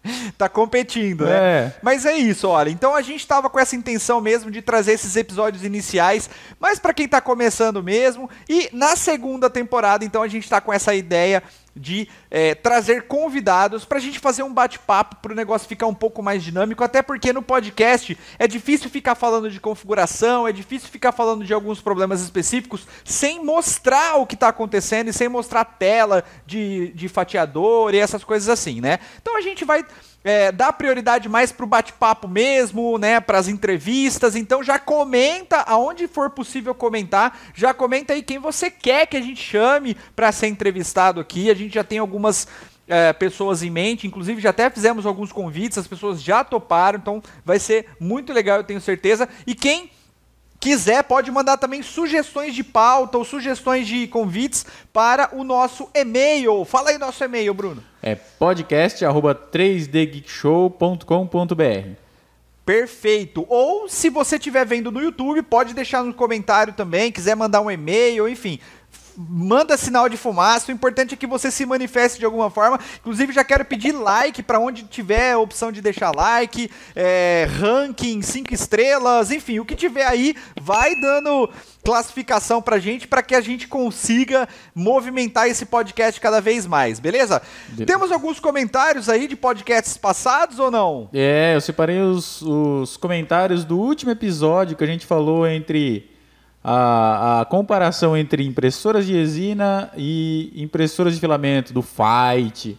tá 0.36 0.48
competindo, 0.48 1.24
né? 1.24 1.32
É. 1.32 1.72
Mas 1.82 2.04
é 2.04 2.14
isso, 2.14 2.48
olha. 2.48 2.68
Então 2.68 2.94
a 2.94 3.02
gente 3.02 3.26
tava 3.26 3.48
com 3.48 3.58
essa 3.58 3.74
intenção 3.74 4.20
mesmo 4.20 4.50
de 4.50 4.60
trazer 4.60 4.92
esses 4.92 5.16
episódios 5.16 5.64
iniciais, 5.64 6.28
mas 6.60 6.78
pra 6.78 6.92
quem 6.92 7.08
tá 7.08 7.20
começando 7.20 7.82
mesmo. 7.82 8.28
E 8.48 8.68
na 8.72 8.96
segunda 8.96 9.48
temporada, 9.48 10.04
então 10.04 10.22
a 10.22 10.28
gente 10.28 10.48
tá 10.48 10.60
com 10.60 10.72
essa 10.72 10.94
ideia 10.94 11.42
de 11.76 12.08
é, 12.30 12.54
trazer 12.54 13.06
convidados 13.06 13.84
pra 13.84 13.98
gente 13.98 14.18
fazer 14.18 14.42
um 14.42 14.52
bate-papo 14.52 15.16
pro 15.16 15.34
negócio 15.34 15.68
ficar 15.68 15.86
um 15.86 15.94
pouco 15.94 16.22
mais 16.22 16.42
dinâmico, 16.42 16.84
até 16.84 17.02
porque 17.02 17.32
no 17.32 17.42
podcast 17.42 18.16
é 18.38 18.46
difícil 18.46 18.88
ficar 18.88 19.14
falando 19.14 19.50
de 19.50 19.60
configuração, 19.60 20.46
é 20.46 20.52
difícil 20.52 20.88
ficar 20.88 21.12
falando 21.12 21.44
de 21.44 21.52
alguns 21.52 21.80
problemas 21.80 22.20
específicos 22.20 22.86
sem 23.04 23.44
mostrar 23.44 24.16
o 24.16 24.26
que 24.26 24.36
tá 24.36 24.48
acontecendo 24.48 25.08
e 25.08 25.12
sem 25.12 25.28
mostrar 25.28 25.60
a 25.60 25.64
tela 25.64 26.24
de, 26.46 26.92
de 26.94 27.08
fatiador 27.08 27.94
e 27.94 27.98
essas 27.98 28.22
coisas 28.22 28.48
assim, 28.48 28.80
né? 28.80 28.98
Então 29.20 29.36
a 29.36 29.40
gente 29.40 29.64
vai 29.64 29.84
é, 30.24 30.50
dar 30.50 30.72
prioridade 30.72 31.28
mais 31.28 31.52
pro 31.52 31.66
bate-papo 31.66 32.26
mesmo, 32.26 32.96
né, 32.96 33.20
pras 33.20 33.46
entrevistas. 33.46 34.34
Então 34.34 34.64
já 34.64 34.78
comenta 34.78 35.58
aonde 35.58 36.08
for 36.08 36.30
possível 36.30 36.74
comentar, 36.74 37.38
já 37.54 37.74
comenta 37.74 38.14
aí 38.14 38.22
quem 38.22 38.38
você 38.38 38.70
quer 38.70 39.06
que 39.06 39.18
a 39.18 39.20
gente 39.20 39.40
chame 39.40 39.94
para 40.16 40.32
ser 40.32 40.48
entrevistado 40.48 41.20
aqui. 41.20 41.50
A 41.50 41.54
gente 41.54 41.74
já 41.74 41.84
tem 41.84 41.98
algumas 41.98 42.48
é, 42.88 43.12
pessoas 43.12 43.62
em 43.62 43.70
mente, 43.70 44.06
inclusive 44.06 44.40
já 44.40 44.50
até 44.50 44.70
fizemos 44.70 45.04
alguns 45.04 45.30
convites, 45.30 45.76
as 45.76 45.86
pessoas 45.86 46.22
já 46.22 46.42
toparam, 46.42 46.98
então 46.98 47.22
vai 47.44 47.58
ser 47.58 47.86
muito 48.00 48.32
legal, 48.32 48.58
eu 48.58 48.64
tenho 48.64 48.80
certeza. 48.80 49.28
E 49.46 49.54
quem 49.54 49.90
quiser, 50.64 51.04
pode 51.04 51.30
mandar 51.30 51.58
também 51.58 51.82
sugestões 51.82 52.54
de 52.54 52.64
pauta 52.64 53.18
ou 53.18 53.24
sugestões 53.24 53.86
de 53.86 54.06
convites 54.06 54.64
para 54.94 55.28
o 55.34 55.44
nosso 55.44 55.90
e-mail. 55.94 56.64
Fala 56.64 56.88
aí 56.88 56.96
nosso 56.96 57.22
e-mail, 57.22 57.52
Bruno. 57.52 57.84
É 58.02 58.14
podcast 58.14 59.04
arroba 59.04 59.34
3dgeekshow.com.br. 59.34 61.98
Perfeito. 62.64 63.44
Ou 63.46 63.90
se 63.90 64.08
você 64.08 64.36
estiver 64.36 64.64
vendo 64.64 64.90
no 64.90 65.02
YouTube, 65.02 65.42
pode 65.42 65.74
deixar 65.74 66.02
no 66.02 66.14
comentário 66.14 66.72
também, 66.72 67.12
quiser 67.12 67.36
mandar 67.36 67.60
um 67.60 67.70
e-mail, 67.70 68.26
enfim. 68.26 68.58
Manda 69.16 69.76
sinal 69.76 70.08
de 70.08 70.16
fumaça. 70.16 70.70
O 70.70 70.74
importante 70.74 71.14
é 71.14 71.16
que 71.16 71.26
você 71.26 71.50
se 71.50 71.64
manifeste 71.66 72.18
de 72.18 72.24
alguma 72.24 72.50
forma. 72.50 72.78
Inclusive, 73.00 73.32
já 73.32 73.44
quero 73.44 73.64
pedir 73.64 73.92
like 73.92 74.42
para 74.42 74.58
onde 74.58 74.84
tiver 74.84 75.32
a 75.32 75.38
opção 75.38 75.70
de 75.70 75.80
deixar 75.80 76.14
like, 76.14 76.70
é, 76.94 77.46
ranking, 77.58 78.22
5 78.22 78.52
estrelas, 78.52 79.30
enfim, 79.30 79.58
o 79.58 79.64
que 79.64 79.74
tiver 79.74 80.06
aí, 80.06 80.34
vai 80.60 80.94
dando 80.96 81.50
classificação 81.84 82.62
pra 82.62 82.78
gente 82.78 83.06
para 83.06 83.22
que 83.22 83.34
a 83.34 83.40
gente 83.40 83.68
consiga 83.68 84.48
movimentar 84.74 85.48
esse 85.48 85.66
podcast 85.66 86.20
cada 86.20 86.40
vez 86.40 86.66
mais, 86.66 86.98
beleza? 86.98 87.42
Beleza. 87.68 87.86
Temos 87.86 88.10
alguns 88.10 88.40
comentários 88.40 89.08
aí 89.08 89.28
de 89.28 89.36
podcasts 89.36 89.96
passados 89.96 90.58
ou 90.58 90.70
não? 90.70 91.08
É, 91.12 91.54
eu 91.54 91.60
separei 91.60 92.00
os, 92.00 92.40
os 92.42 92.96
comentários 92.96 93.64
do 93.64 93.78
último 93.78 94.10
episódio 94.10 94.76
que 94.76 94.84
a 94.84 94.86
gente 94.86 95.06
falou 95.06 95.46
entre 95.46 96.13
a, 96.64 97.42
a 97.42 97.44
comparação 97.44 98.16
entre 98.16 98.42
impressoras 98.44 99.04
de 99.06 99.12
resina 99.12 99.90
e 99.96 100.50
impressoras 100.56 101.12
de 101.14 101.20
filamento 101.20 101.72
do 101.74 101.82
Fight. 101.82 102.78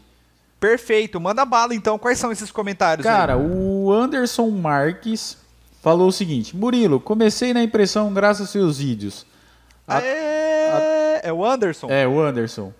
Perfeito, 0.59 1.19
manda 1.21 1.45
bala 1.45 1.75
então. 1.75 1.99
Quais 1.99 2.17
são 2.17 2.31
esses 2.31 2.49
comentários? 2.51 3.05
aí? 3.05 3.13
Cara, 3.13 3.37
o 3.37 3.91
Anderson 3.93 4.49
Marques 4.49 5.37
falou 5.83 6.07
o 6.07 6.11
seguinte: 6.11 6.55
Murilo, 6.57 6.99
comecei 6.99 7.53
na 7.53 7.61
impressão 7.61 8.11
graças 8.11 8.41
aos 8.41 8.49
seus 8.49 8.77
vídeos. 8.79 9.25
A- 9.87 10.01
é... 10.01 11.21
é 11.25 11.31
o 11.33 11.45
Anderson. 11.45 11.87
É, 11.89 12.07
o 12.07 12.19
Anderson. 12.19 12.73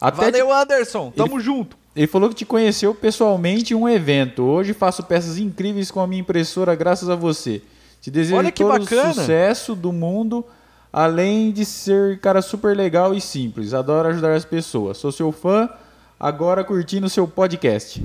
Até 0.00 0.26
te- 0.30 0.38
Valeu, 0.38 0.52
Anderson. 0.52 1.10
Tamo 1.16 1.40
junto. 1.40 1.76
Ele 1.94 2.06
falou 2.06 2.28
que 2.28 2.34
te 2.36 2.44
conheceu 2.46 2.94
pessoalmente 2.94 3.74
em 3.74 3.76
um 3.76 3.88
evento. 3.88 4.42
Hoje 4.44 4.72
faço 4.72 5.02
peças 5.02 5.38
incríveis 5.38 5.90
com 5.90 6.00
a 6.00 6.06
minha 6.06 6.20
impressora 6.20 6.74
graças 6.74 7.10
a 7.10 7.14
você. 7.16 7.60
Te 8.02 8.10
desejo 8.10 8.36
Olha 8.36 8.50
que 8.50 8.62
todo 8.62 8.80
bacana. 8.80 9.10
o 9.10 9.14
sucesso 9.14 9.74
do 9.76 9.92
mundo, 9.92 10.44
além 10.92 11.52
de 11.52 11.64
ser 11.64 12.18
cara 12.20 12.42
super 12.42 12.76
legal 12.76 13.14
e 13.14 13.20
simples. 13.20 13.72
Adoro 13.72 14.08
ajudar 14.08 14.34
as 14.34 14.44
pessoas. 14.44 14.98
Sou 14.98 15.12
seu 15.12 15.30
fã, 15.30 15.70
agora 16.18 16.64
curtindo 16.64 17.08
seu 17.08 17.28
podcast. 17.28 18.04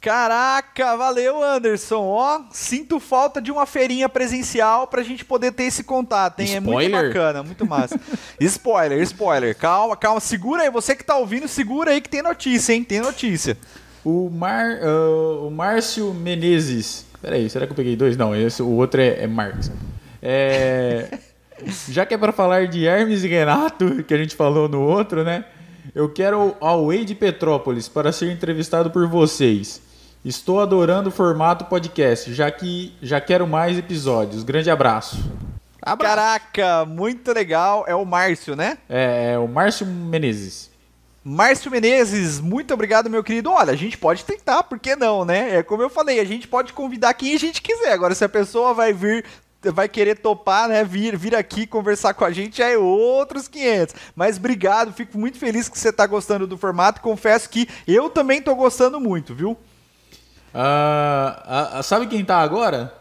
Caraca, 0.00 0.96
valeu, 0.96 1.42
Anderson. 1.42 2.02
Ó, 2.04 2.40
sinto 2.50 3.00
falta 3.00 3.40
de 3.42 3.50
uma 3.50 3.66
feirinha 3.66 4.08
presencial 4.08 4.86
pra 4.86 5.02
gente 5.02 5.24
poder 5.24 5.52
ter 5.52 5.64
esse 5.64 5.82
contato, 5.82 6.40
hein? 6.40 6.54
É 6.54 6.60
muito 6.60 6.80
Spoiler. 6.82 7.08
bacana, 7.08 7.42
muito 7.42 7.66
massa. 7.66 8.00
spoiler, 8.40 9.02
spoiler. 9.02 9.56
Calma, 9.56 9.96
calma. 9.96 10.20
Segura 10.20 10.62
aí. 10.62 10.70
Você 10.70 10.94
que 10.94 11.04
tá 11.04 11.16
ouvindo, 11.16 11.48
segura 11.48 11.90
aí 11.90 12.00
que 12.00 12.08
tem 12.08 12.22
notícia, 12.22 12.72
hein? 12.72 12.84
Tem 12.84 13.00
notícia. 13.00 13.58
O, 14.04 14.30
Mar, 14.30 14.78
ah, 14.80 15.44
o 15.44 15.50
Márcio 15.50 16.14
Menezes. 16.14 17.05
Peraí, 17.20 17.48
será 17.48 17.66
que 17.66 17.72
eu 17.72 17.76
peguei 17.76 17.96
dois? 17.96 18.16
Não, 18.16 18.34
esse, 18.34 18.62
o 18.62 18.70
outro 18.70 19.00
é, 19.00 19.22
é 19.22 19.26
Marques. 19.26 19.70
É, 20.22 21.18
já 21.88 22.04
que 22.04 22.14
é 22.14 22.18
para 22.18 22.32
falar 22.32 22.66
de 22.66 22.86
Hermes 22.86 23.24
e 23.24 23.28
Renato, 23.28 24.02
que 24.04 24.14
a 24.14 24.18
gente 24.18 24.34
falou 24.34 24.68
no 24.68 24.80
outro, 24.80 25.24
né? 25.24 25.44
Eu 25.94 26.12
quero 26.12 26.56
ao 26.60 26.86
Way 26.86 27.04
de 27.04 27.14
Petrópolis 27.14 27.88
para 27.88 28.12
ser 28.12 28.30
entrevistado 28.30 28.90
por 28.90 29.06
vocês. 29.08 29.80
Estou 30.24 30.60
adorando 30.60 31.08
o 31.08 31.12
formato 31.12 31.66
podcast, 31.66 32.34
já 32.34 32.50
que 32.50 32.92
já 33.00 33.20
quero 33.20 33.46
mais 33.46 33.78
episódios. 33.78 34.42
Grande 34.42 34.70
abraço. 34.70 35.16
Caraca, 35.98 36.84
muito 36.84 37.32
legal. 37.32 37.84
É 37.86 37.94
o 37.94 38.04
Márcio, 38.04 38.56
né? 38.56 38.76
É, 38.88 39.34
é 39.34 39.38
o 39.38 39.46
Márcio 39.46 39.86
Menezes. 39.86 40.68
Márcio 41.28 41.72
Menezes, 41.72 42.38
muito 42.38 42.72
obrigado, 42.72 43.10
meu 43.10 43.24
querido. 43.24 43.50
Olha, 43.50 43.72
a 43.72 43.76
gente 43.76 43.98
pode 43.98 44.24
tentar, 44.24 44.62
por 44.62 44.78
que 44.78 44.94
não, 44.94 45.24
né? 45.24 45.56
É 45.56 45.62
como 45.64 45.82
eu 45.82 45.90
falei, 45.90 46.20
a 46.20 46.24
gente 46.24 46.46
pode 46.46 46.72
convidar 46.72 47.12
quem 47.14 47.34
a 47.34 47.38
gente 47.38 47.60
quiser. 47.60 47.92
Agora, 47.92 48.14
se 48.14 48.24
a 48.24 48.28
pessoa 48.28 48.72
vai 48.72 48.92
vir 48.92 49.24
vai 49.72 49.88
querer 49.88 50.20
topar, 50.20 50.68
né? 50.68 50.84
Vir, 50.84 51.16
vir 51.16 51.34
aqui 51.34 51.66
conversar 51.66 52.14
com 52.14 52.24
a 52.24 52.30
gente 52.30 52.62
é 52.62 52.78
outros 52.78 53.48
500. 53.48 53.96
Mas 54.14 54.36
obrigado, 54.36 54.92
fico 54.92 55.18
muito 55.18 55.36
feliz 55.36 55.68
que 55.68 55.76
você 55.76 55.92
tá 55.92 56.06
gostando 56.06 56.46
do 56.46 56.56
formato. 56.56 57.00
Confesso 57.00 57.50
que 57.50 57.68
eu 57.88 58.08
também 58.08 58.40
tô 58.40 58.54
gostando 58.54 59.00
muito, 59.00 59.34
viu? 59.34 59.58
Ah, 60.54 61.80
sabe 61.82 62.06
quem 62.06 62.24
tá 62.24 62.36
agora? 62.36 62.94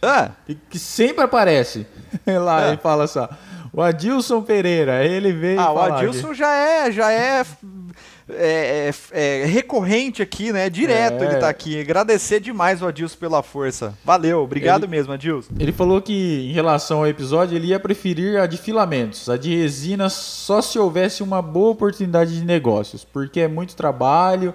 Ah. 0.00 0.30
Que 0.70 0.78
sempre 0.78 1.24
aparece 1.24 1.86
lá 2.26 2.70
ah. 2.70 2.72
e 2.72 2.78
fala 2.78 3.06
só. 3.06 3.28
O 3.76 3.82
Adilson 3.82 4.40
Pereira, 4.40 5.04
ele 5.04 5.32
veio. 5.32 5.60
Ah, 5.60 5.70
o 5.70 5.78
Adilson 5.78 6.28
aqui. 6.28 6.38
já 6.38 6.54
é, 6.54 6.90
já 6.90 7.12
é 7.12 7.44
é, 8.28 8.90
é, 9.12 9.42
é, 9.42 9.44
recorrente 9.44 10.20
aqui, 10.22 10.50
né? 10.50 10.68
Direto 10.70 11.22
é. 11.22 11.26
ele 11.26 11.36
tá 11.36 11.48
aqui. 11.48 11.78
Agradecer 11.78 12.40
demais 12.40 12.80
o 12.80 12.86
Adilson 12.86 13.18
pela 13.18 13.42
força. 13.42 13.94
Valeu, 14.02 14.42
obrigado 14.42 14.84
ele, 14.84 14.90
mesmo, 14.90 15.12
Adilson. 15.12 15.52
Ele 15.60 15.72
falou 15.72 16.00
que, 16.02 16.48
em 16.50 16.52
relação 16.52 17.00
ao 17.00 17.06
episódio, 17.06 17.54
ele 17.54 17.68
ia 17.68 17.78
preferir 17.78 18.40
a 18.40 18.46
de 18.46 18.56
filamentos. 18.56 19.28
A 19.28 19.36
de 19.36 19.54
resina 19.54 20.08
só 20.08 20.60
se 20.62 20.78
houvesse 20.78 21.22
uma 21.22 21.40
boa 21.40 21.70
oportunidade 21.70 22.34
de 22.34 22.44
negócios, 22.44 23.04
porque 23.04 23.40
é 23.40 23.48
muito 23.48 23.76
trabalho, 23.76 24.54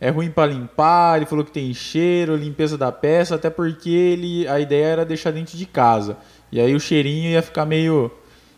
é 0.00 0.10
ruim 0.10 0.30
para 0.30 0.50
limpar. 0.50 1.18
Ele 1.18 1.26
falou 1.26 1.44
que 1.44 1.52
tem 1.52 1.72
cheiro, 1.72 2.34
limpeza 2.34 2.76
da 2.76 2.90
peça, 2.90 3.34
até 3.34 3.50
porque 3.50 3.90
ele, 3.90 4.48
a 4.48 4.58
ideia 4.58 4.86
era 4.86 5.04
deixar 5.04 5.30
dentro 5.30 5.56
de 5.56 5.66
casa. 5.66 6.16
E 6.50 6.60
aí 6.60 6.74
o 6.74 6.80
cheirinho 6.80 7.30
ia 7.30 7.42
ficar 7.42 7.64
meio, 7.64 8.10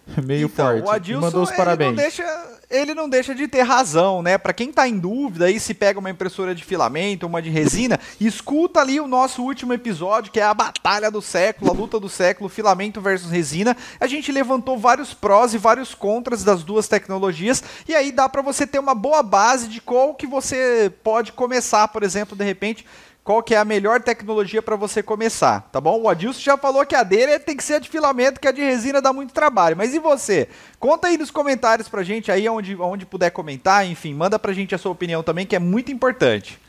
meio 0.24 0.46
então, 0.46 0.66
forte. 0.66 0.86
O 0.86 0.90
Adilson, 0.90 1.20
mandou 1.20 1.42
os 1.42 1.50
parabéns. 1.50 1.88
Ele 1.88 1.96
não 1.96 2.02
deixa 2.02 2.54
ele 2.70 2.94
não 2.94 3.08
deixa 3.08 3.34
de 3.34 3.46
ter 3.46 3.62
razão, 3.62 4.22
né? 4.22 4.36
Para 4.36 4.52
quem 4.52 4.70
está 4.70 4.88
em 4.88 4.98
dúvida 4.98 5.46
aí 5.46 5.60
se 5.60 5.74
pega 5.74 5.98
uma 5.98 6.10
impressora 6.10 6.54
de 6.54 6.64
filamento, 6.64 7.26
uma 7.26 7.40
de 7.40 7.50
resina, 7.50 8.00
escuta 8.20 8.80
ali 8.80 9.00
o 9.00 9.06
nosso 9.06 9.42
último 9.42 9.72
episódio, 9.72 10.32
que 10.32 10.40
é 10.40 10.42
a 10.42 10.54
batalha 10.54 11.10
do 11.10 11.22
século, 11.22 11.70
a 11.70 11.74
luta 11.74 12.00
do 12.00 12.08
século, 12.08 12.48
filamento 12.48 13.00
versus 13.00 13.30
resina. 13.30 13.76
A 14.00 14.06
gente 14.06 14.32
levantou 14.32 14.78
vários 14.78 15.14
prós 15.14 15.54
e 15.54 15.58
vários 15.58 15.94
contras 15.94 16.42
das 16.42 16.64
duas 16.64 16.88
tecnologias 16.88 17.62
e 17.86 17.94
aí 17.94 18.10
dá 18.10 18.28
para 18.28 18.42
você 18.42 18.66
ter 18.66 18.78
uma 18.78 18.94
boa 18.94 19.22
base 19.22 19.68
de 19.68 19.80
qual 19.80 20.14
que 20.14 20.26
você 20.26 20.92
pode 21.02 21.32
começar, 21.32 21.86
por 21.88 22.02
exemplo, 22.02 22.36
de 22.36 22.44
repente, 22.44 22.84
qual 23.24 23.42
que 23.42 23.54
é 23.54 23.58
a 23.58 23.64
melhor 23.64 24.02
tecnologia 24.02 24.60
para 24.60 24.76
você 24.76 25.02
começar, 25.02 25.62
tá 25.72 25.80
bom? 25.80 25.98
O 26.02 26.08
Adilson 26.10 26.40
já 26.40 26.58
falou 26.58 26.84
que 26.84 26.94
a 26.94 27.02
dele 27.02 27.38
tem 27.38 27.56
que 27.56 27.64
ser 27.64 27.76
a 27.76 27.78
de 27.78 27.88
filamento, 27.88 28.38
que 28.38 28.46
a 28.46 28.52
de 28.52 28.60
resina 28.60 29.00
dá 29.00 29.14
muito 29.14 29.32
trabalho. 29.32 29.74
Mas 29.74 29.94
e 29.94 29.98
você? 29.98 30.46
Conta 30.78 31.08
aí 31.08 31.16
nos 31.16 31.30
comentários 31.30 31.88
pra 31.88 32.02
gente 32.02 32.30
aí, 32.30 32.46
onde, 32.46 32.76
onde 32.76 33.06
puder 33.06 33.30
comentar, 33.30 33.86
enfim, 33.86 34.12
manda 34.12 34.38
pra 34.38 34.52
gente 34.52 34.74
a 34.74 34.78
sua 34.78 34.92
opinião 34.92 35.22
também, 35.22 35.46
que 35.46 35.56
é 35.56 35.58
muito 35.58 35.90
importante. 35.90 36.60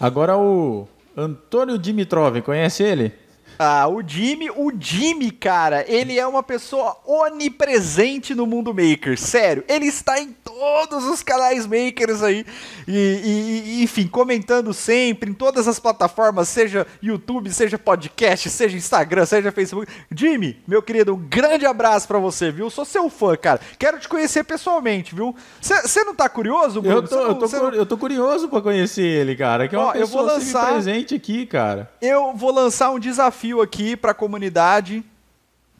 Agora 0.00 0.38
o 0.38 0.88
Antônio 1.14 1.78
Dimitrov, 1.78 2.40
conhece 2.40 2.82
ele? 2.82 3.12
Ah, 3.58 3.86
o 3.88 4.02
Jimmy, 4.06 4.50
o 4.50 4.72
Jimmy, 4.78 5.30
cara, 5.30 5.84
ele 5.86 6.18
é 6.18 6.26
uma 6.26 6.42
pessoa 6.42 6.96
onipresente 7.06 8.34
no 8.34 8.46
mundo 8.46 8.74
maker, 8.74 9.18
sério. 9.18 9.64
Ele 9.68 9.86
está 9.86 10.18
em 10.18 10.32
todos 10.32 11.04
os 11.04 11.22
canais 11.22 11.66
makers 11.66 12.22
aí, 12.22 12.44
e, 12.86 13.72
e, 13.78 13.82
enfim, 13.82 14.06
comentando 14.06 14.72
sempre 14.74 15.30
em 15.30 15.34
todas 15.34 15.68
as 15.68 15.78
plataformas, 15.78 16.48
seja 16.48 16.86
YouTube, 17.02 17.52
seja 17.52 17.78
podcast, 17.78 18.50
seja 18.50 18.76
Instagram, 18.76 19.24
seja 19.26 19.52
Facebook. 19.52 19.90
Jimmy, 20.14 20.60
meu 20.66 20.82
querido, 20.82 21.14
um 21.14 21.18
grande 21.18 21.64
abraço 21.64 22.08
para 22.08 22.18
você, 22.18 22.50
viu? 22.50 22.68
Sou 22.70 22.84
seu 22.84 23.08
fã, 23.08 23.36
cara. 23.36 23.60
Quero 23.78 24.00
te 24.00 24.08
conhecer 24.08 24.44
pessoalmente, 24.44 25.14
viu? 25.14 25.34
Você 25.60 26.02
não 26.04 26.14
tá 26.14 26.28
curioso, 26.28 26.82
Bruno? 26.82 26.96
Eu 26.96 27.08
tô, 27.08 27.16
não, 27.16 27.28
eu 27.28 27.34
tô, 27.34 27.48
não... 27.48 27.74
eu 27.74 27.86
tô 27.86 27.96
curioso 27.96 28.48
para 28.48 28.60
conhecer 28.60 29.02
ele, 29.02 29.36
cara, 29.36 29.68
que 29.68 29.76
é 29.76 29.78
uma 29.78 29.88
Ó, 29.88 29.92
pessoa 29.92 30.04
eu 30.04 30.08
vou 30.08 30.22
lançar... 30.22 30.72
presente 30.72 31.14
aqui, 31.14 31.46
cara. 31.46 31.90
Eu 32.00 32.34
vou 32.34 32.52
lançar 32.52 32.90
um 32.90 32.98
desafio 32.98 33.43
desafio 33.44 33.60
aqui 33.60 33.96
para 33.96 34.12
a 34.12 34.14
comunidade 34.14 35.04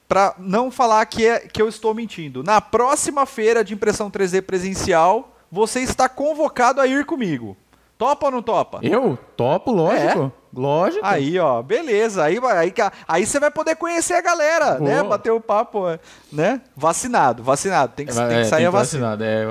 para 0.06 0.34
não 0.38 0.70
falar 0.70 1.04
que, 1.06 1.26
é, 1.26 1.40
que 1.40 1.60
eu 1.60 1.68
estou 1.68 1.94
mentindo. 1.94 2.42
Na 2.42 2.60
próxima 2.60 3.24
feira 3.24 3.64
de 3.64 3.72
impressão 3.72 4.10
3D 4.10 4.42
presencial, 4.42 5.34
você 5.50 5.80
está 5.80 6.08
convocado 6.08 6.80
a 6.80 6.86
ir 6.86 7.06
comigo. 7.06 7.56
Topa 7.96 8.26
ou 8.26 8.32
não 8.32 8.42
topa? 8.42 8.80
Eu? 8.82 9.18
Topo, 9.36 9.70
lógico. 9.72 10.32
É? 10.36 10.58
Lógico. 10.58 11.04
Aí, 11.04 11.38
ó, 11.38 11.62
beleza. 11.62 12.24
Aí, 12.24 12.38
aí, 12.38 12.74
aí 13.08 13.26
você 13.26 13.40
vai 13.40 13.50
poder 13.50 13.76
conhecer 13.76 14.14
a 14.14 14.20
galera, 14.20 14.74
Boa. 14.74 14.80
né? 14.80 15.02
Bater 15.02 15.32
o 15.32 15.40
papo, 15.40 15.84
né? 16.30 16.60
Vacinado, 16.76 17.42
vacinado. 17.42 17.92
Tem 17.96 18.04
que, 18.04 18.12
é, 18.12 18.28
tem 18.28 18.42
que 18.42 18.44
sair 18.44 18.58
tem 18.58 18.66
a 18.66 18.70
vacina. 18.70 19.16
Vacinado, 19.16 19.24
é. 19.24 19.46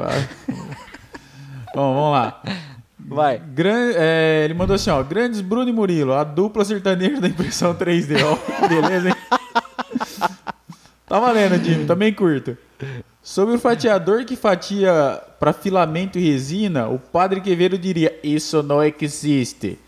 Bom, 1.74 1.96
vamos 1.96 2.12
lá. 2.12 2.42
Vai. 3.14 3.40
Gran, 3.40 3.92
é, 3.96 4.42
ele 4.46 4.54
mandou 4.54 4.76
assim, 4.76 4.90
ó. 4.90 5.02
Grandes 5.04 5.42
Bruno 5.42 5.70
e 5.70 5.74
Murilo, 5.74 6.14
a 6.14 6.24
dupla 6.24 6.66
sertaneja 6.66 7.22
da 7.22 7.28
impressão 7.28 7.74
3D. 7.74 8.18
Ó, 8.24 8.38
beleza, 8.68 9.10
hein? 9.10 9.16
tá 11.08 11.20
valendo, 11.20 11.64
Jimmy. 11.64 11.86
Também 11.86 12.14
curto. 12.14 12.58
Sobre 13.22 13.56
o 13.56 13.60
fatiador 13.60 14.26
que 14.26 14.36
fatia 14.36 15.22
para 15.40 15.54
filamento 15.54 16.20
e 16.20 16.30
resina, 16.30 16.90
o 16.90 17.00
padre 17.00 17.40
Quevedo 17.40 17.78
diria: 17.78 18.20
Isso 18.22 18.62
não 18.62 18.84
existe. 18.84 19.80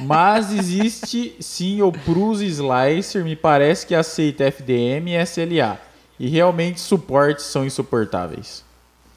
Mas 0.00 0.52
existe 0.52 1.36
sim 1.38 1.80
o 1.82 1.92
Prus 1.92 2.40
Slicer, 2.40 3.24
me 3.24 3.36
parece 3.36 3.86
que 3.86 3.94
aceita 3.94 4.44
FDM 4.44 5.10
e 5.10 5.22
SLA. 5.22 5.78
E 6.18 6.26
realmente 6.28 6.80
suportes 6.80 7.44
são 7.44 7.64
insuportáveis. 7.64 8.65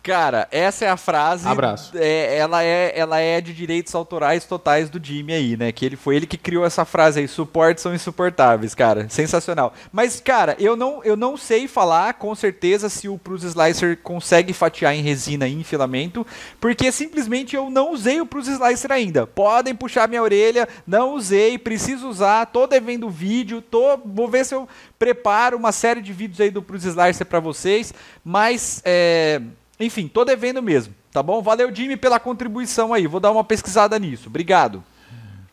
Cara, 0.01 0.47
essa 0.49 0.85
é 0.85 0.89
a 0.89 0.95
frase. 0.95 1.47
Abraço. 1.47 1.91
É, 1.95 2.37
ela, 2.37 2.63
é, 2.63 2.97
ela 2.97 3.19
é 3.19 3.41
de 3.41 3.53
direitos 3.53 3.93
autorais 3.93 4.45
totais 4.45 4.89
do 4.89 5.03
Jimmy 5.03 5.33
aí, 5.33 5.57
né? 5.57 5.71
Que 5.71 5.85
ele 5.85 5.97
foi 5.97 6.15
ele 6.15 6.25
que 6.25 6.37
criou 6.37 6.65
essa 6.65 6.85
frase 6.85 7.19
aí. 7.19 7.27
Suportes 7.27 7.83
são 7.83 7.93
insuportáveis, 7.93 8.73
cara. 8.73 9.07
Sensacional. 9.09 9.73
Mas, 9.91 10.21
cara, 10.21 10.55
eu 10.57 10.75
não, 10.75 11.03
eu 11.03 11.17
não 11.17 11.35
sei 11.35 11.67
falar 11.67 12.13
com 12.13 12.33
certeza 12.33 12.87
se 12.87 13.09
o 13.09 13.17
Prus 13.17 13.43
Slicer 13.43 13.97
consegue 14.01 14.53
fatiar 14.53 14.95
em 14.95 15.01
resina 15.01 15.47
e 15.47 15.53
em 15.53 15.63
filamento, 15.63 16.25
porque 16.61 16.91
simplesmente 16.91 17.55
eu 17.55 17.69
não 17.69 17.91
usei 17.91 18.21
o 18.21 18.25
Prus 18.25 18.47
Slicer 18.47 18.91
ainda. 18.91 19.27
Podem 19.27 19.75
puxar 19.75 20.07
minha 20.07 20.23
orelha, 20.23 20.67
não 20.87 21.13
usei, 21.13 21.57
preciso 21.57 22.07
usar, 22.07 22.45
tô 22.45 22.65
devendo 22.65 23.09
vídeo, 23.09 23.61
tô, 23.61 23.97
vou 23.97 24.29
ver 24.29 24.45
se 24.45 24.55
eu 24.55 24.67
preparo 24.97 25.57
uma 25.57 25.71
série 25.71 26.01
de 26.01 26.13
vídeos 26.13 26.39
aí 26.39 26.49
do 26.49 26.63
Prus 26.63 26.85
Slicer 26.85 27.25
para 27.25 27.39
vocês, 27.39 27.93
mas 28.23 28.81
é 28.85 29.41
enfim, 29.79 30.07
tô 30.07 30.25
devendo 30.25 30.61
mesmo, 30.61 30.93
tá 31.11 31.23
bom? 31.23 31.41
Valeu, 31.41 31.73
Jimmy, 31.73 31.95
pela 31.95 32.19
contribuição 32.19 32.93
aí. 32.93 33.07
Vou 33.07 33.19
dar 33.19 33.31
uma 33.31 33.43
pesquisada 33.43 33.97
nisso. 33.97 34.27
Obrigado. 34.27 34.83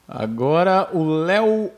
Agora 0.08 0.88
o 0.92 1.04
Léo 1.04 1.70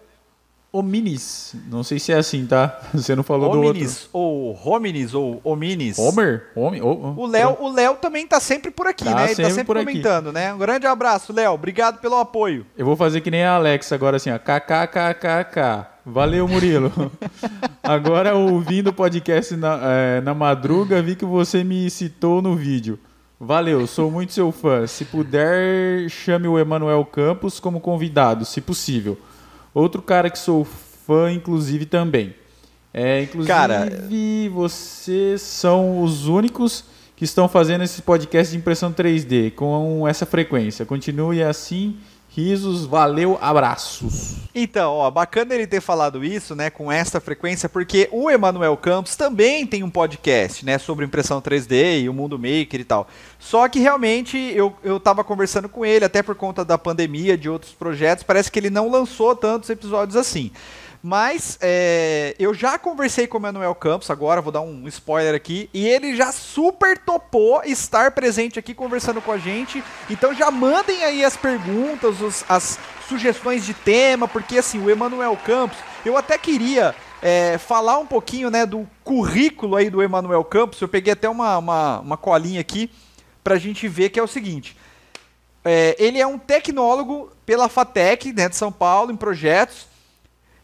Hominis. 0.71 1.55
Não 1.71 1.83
sei 1.83 1.99
se 1.99 2.13
é 2.13 2.17
assim, 2.17 2.47
tá? 2.47 2.81
Você 2.93 3.17
não 3.17 3.23
falou 3.23 3.51
Hominis, 3.51 4.09
do 4.13 4.19
outro. 4.19 4.59
Ou 4.59 4.61
Hominis, 4.65 5.15
ou 5.15 5.41
Hominis. 5.43 5.99
Homer? 5.99 6.49
Homi, 6.55 6.81
oh, 6.83 7.15
oh, 7.17 7.23
o 7.23 7.27
Léo 7.27 7.57
o 7.61 7.73
Léo 7.73 7.97
também 7.97 8.27
tá 8.27 8.39
sempre 8.39 8.71
por 8.71 8.87
aqui, 8.87 9.05
tá 9.05 9.15
né? 9.15 9.25
Ele 9.33 9.43
tá 9.43 9.51
sempre 9.51 9.79
comentando, 9.79 10.29
aqui. 10.29 10.35
né? 10.35 10.53
Um 10.53 10.59
grande 10.59 10.87
abraço, 10.87 11.33
Léo. 11.33 11.53
Obrigado 11.53 12.01
pelo 12.01 12.17
apoio. 12.17 12.67
Eu 12.77 12.85
vou 12.85 12.97
fazer 12.97 13.21
que 13.23 13.31
nem 13.31 13.45
a 13.45 13.55
Alex 13.55 13.93
agora 13.93 14.17
assim, 14.19 14.31
ó. 14.31 14.39
KKKKK. 14.39 15.87
Valeu, 16.05 16.47
Murilo. 16.49 16.93
Agora, 17.89 18.35
ouvindo 18.35 18.89
o 18.89 18.93
podcast 18.93 19.57
na, 19.57 19.81
é, 19.83 20.21
na 20.21 20.35
madruga, 20.35 21.01
vi 21.01 21.17
que 21.17 21.25
você 21.25 21.65
me 21.65 21.89
citou 21.89 22.43
no 22.43 22.55
vídeo. 22.55 22.99
Valeu, 23.41 23.87
sou 23.87 24.11
muito 24.11 24.35
seu 24.35 24.53
fã. 24.53 24.87
Se 24.87 25.07
puder, 25.07 26.07
chame 26.11 26.47
o 26.47 26.59
Emanuel 26.59 27.03
Campos 27.07 27.59
como 27.59 27.81
convidado, 27.81 28.45
se 28.45 28.61
possível. 28.61 29.17
Outro 29.73 30.03
cara 30.03 30.29
que 30.29 30.39
sou 30.39 30.67
fã, 30.67 31.33
inclusive, 31.33 31.87
também. 31.87 32.35
É, 32.93 33.23
inclusive, 33.23 33.49
cara... 33.49 33.89
vocês 34.53 35.41
são 35.41 36.03
os 36.03 36.27
únicos 36.27 36.85
que 37.17 37.25
estão 37.25 37.49
fazendo 37.49 37.85
esse 37.85 38.03
podcast 38.03 38.53
de 38.53 38.59
impressão 38.59 38.93
3D 38.93 39.53
com 39.53 40.07
essa 40.07 40.27
frequência. 40.27 40.85
Continue 40.85 41.43
assim 41.43 41.97
Risos, 42.39 42.87
valeu, 42.87 43.37
abraços. 43.41 44.37
Então, 44.55 44.93
ó, 44.93 45.11
bacana 45.11 45.57
ele 45.57 45.67
ter 45.67 45.81
falado 45.81 46.25
isso, 46.25 46.55
né, 46.55 46.71
com 46.71 46.91
esta 46.91 47.21
frequência, 47.21 47.69
porque 47.69 48.09
o 48.13 48.31
Emanuel 48.31 48.77
Campos 48.77 49.17
também 49.17 49.67
tem 49.67 49.83
um 49.83 49.91
podcast, 49.91 50.65
né, 50.65 50.79
sobre 50.79 51.05
impressão 51.05 51.43
3D 51.43 52.03
e 52.03 52.09
o 52.09 52.15
mundo 52.15 52.39
maker 52.39 52.79
e 52.79 52.85
tal. 52.85 53.09
Só 53.41 53.69
que 53.69 53.81
realmente 53.81 54.39
eu, 54.55 54.73
eu 54.85 55.01
tava 55.01 55.25
conversando 55.25 55.69
com 55.69 55.85
ele, 55.85 56.05
até 56.05 56.23
por 56.23 56.37
conta 56.37 56.65
da 56.65 56.79
pandemia, 56.79 57.37
de 57.37 57.51
outros 57.51 57.73
projetos, 57.73 58.23
parece 58.23 58.53
que 58.53 58.61
ele 58.61 58.71
não 58.71 58.89
lançou 58.89 59.35
tantos 59.35 59.69
episódios 59.69 60.15
assim. 60.15 60.53
Mas 61.03 61.59
é, 61.61 62.35
eu 62.39 62.53
já 62.53 62.77
conversei 62.79 63.27
com 63.27 63.39
o 63.39 63.41
Manuel 63.41 63.75
Campos, 63.75 64.11
agora 64.11 64.41
vou 64.41 64.51
dar 64.51 64.63
um 64.63 64.87
spoiler 64.89 65.35
aqui, 65.35 65.71
e 65.73 65.87
ele 65.87 66.17
já 66.17 66.33
super 66.33 66.99
topou 66.99 67.63
estar 67.65 68.11
presente 68.11 68.59
aqui 68.59 68.75
conversando 68.75 69.23
com 69.23 69.31
a 69.31 69.39
gente. 69.39 69.83
Então 70.11 70.35
já 70.35 70.51
mandem 70.51 71.05
aí 71.05 71.25
as 71.25 71.37
perguntas, 71.37 72.21
os, 72.21 72.45
as 72.49 72.79
sugestões 73.09 73.65
de 73.65 73.75
tema, 73.75 74.27
porque 74.27 74.59
assim, 74.59 74.83
o 74.83 74.91
Emanuel 74.91 75.37
Campos, 75.45 75.79
eu 76.05 76.17
até 76.17 76.37
queria 76.37 76.95
é, 77.23 77.59
falar 77.59 77.99
um 77.99 78.07
pouquinho 78.07 78.51
né, 78.51 78.67
do 78.67 78.89
currículo 79.05 79.77
aí 79.77 79.91
do 79.91 80.03
Emanuel 80.03 80.45
Campos. 80.45 80.81
Eu 80.81 80.89
peguei 80.89 81.13
até 81.13 81.29
uma, 81.29 81.59
uma, 81.59 82.01
uma 82.01 82.17
colinha 82.17 82.61
aqui 82.61 82.91
para 83.43 83.55
a 83.55 83.59
gente 83.59 83.87
ver 83.89 84.11
que 84.11 84.19
é 84.19 84.23
o 84.23 84.29
seguinte. 84.29 84.77
É, 85.65 85.97
ele 85.99 86.21
é 86.21 86.27
um 86.27 86.39
tecnólogo 86.39 87.33
pela 87.45 87.69
FATEC, 87.69 88.33
né, 88.33 88.49
de 88.49 88.57
São 88.57 88.73
Paulo, 88.73 89.13
em 89.13 89.17
projetos. 89.17 89.88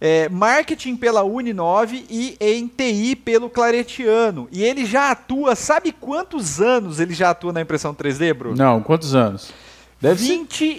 É, 0.00 0.28
marketing 0.28 0.96
pela 0.96 1.22
Uninove 1.22 2.04
e 2.10 2.36
em 2.40 2.66
TI 2.66 3.16
pelo 3.16 3.48
Claretiano. 3.48 4.48
E 4.50 4.62
ele 4.62 4.84
já 4.84 5.10
atua, 5.10 5.54
sabe 5.54 5.92
quantos 5.92 6.60
anos 6.60 7.00
ele 7.00 7.14
já 7.14 7.30
atua 7.30 7.52
na 7.52 7.60
impressão 7.60 7.94
3D, 7.94 8.34
Bruno? 8.34 8.56
Não, 8.56 8.82
quantos 8.82 9.14
anos? 9.14 9.52
Deve 10.00 10.22
21 10.22 10.78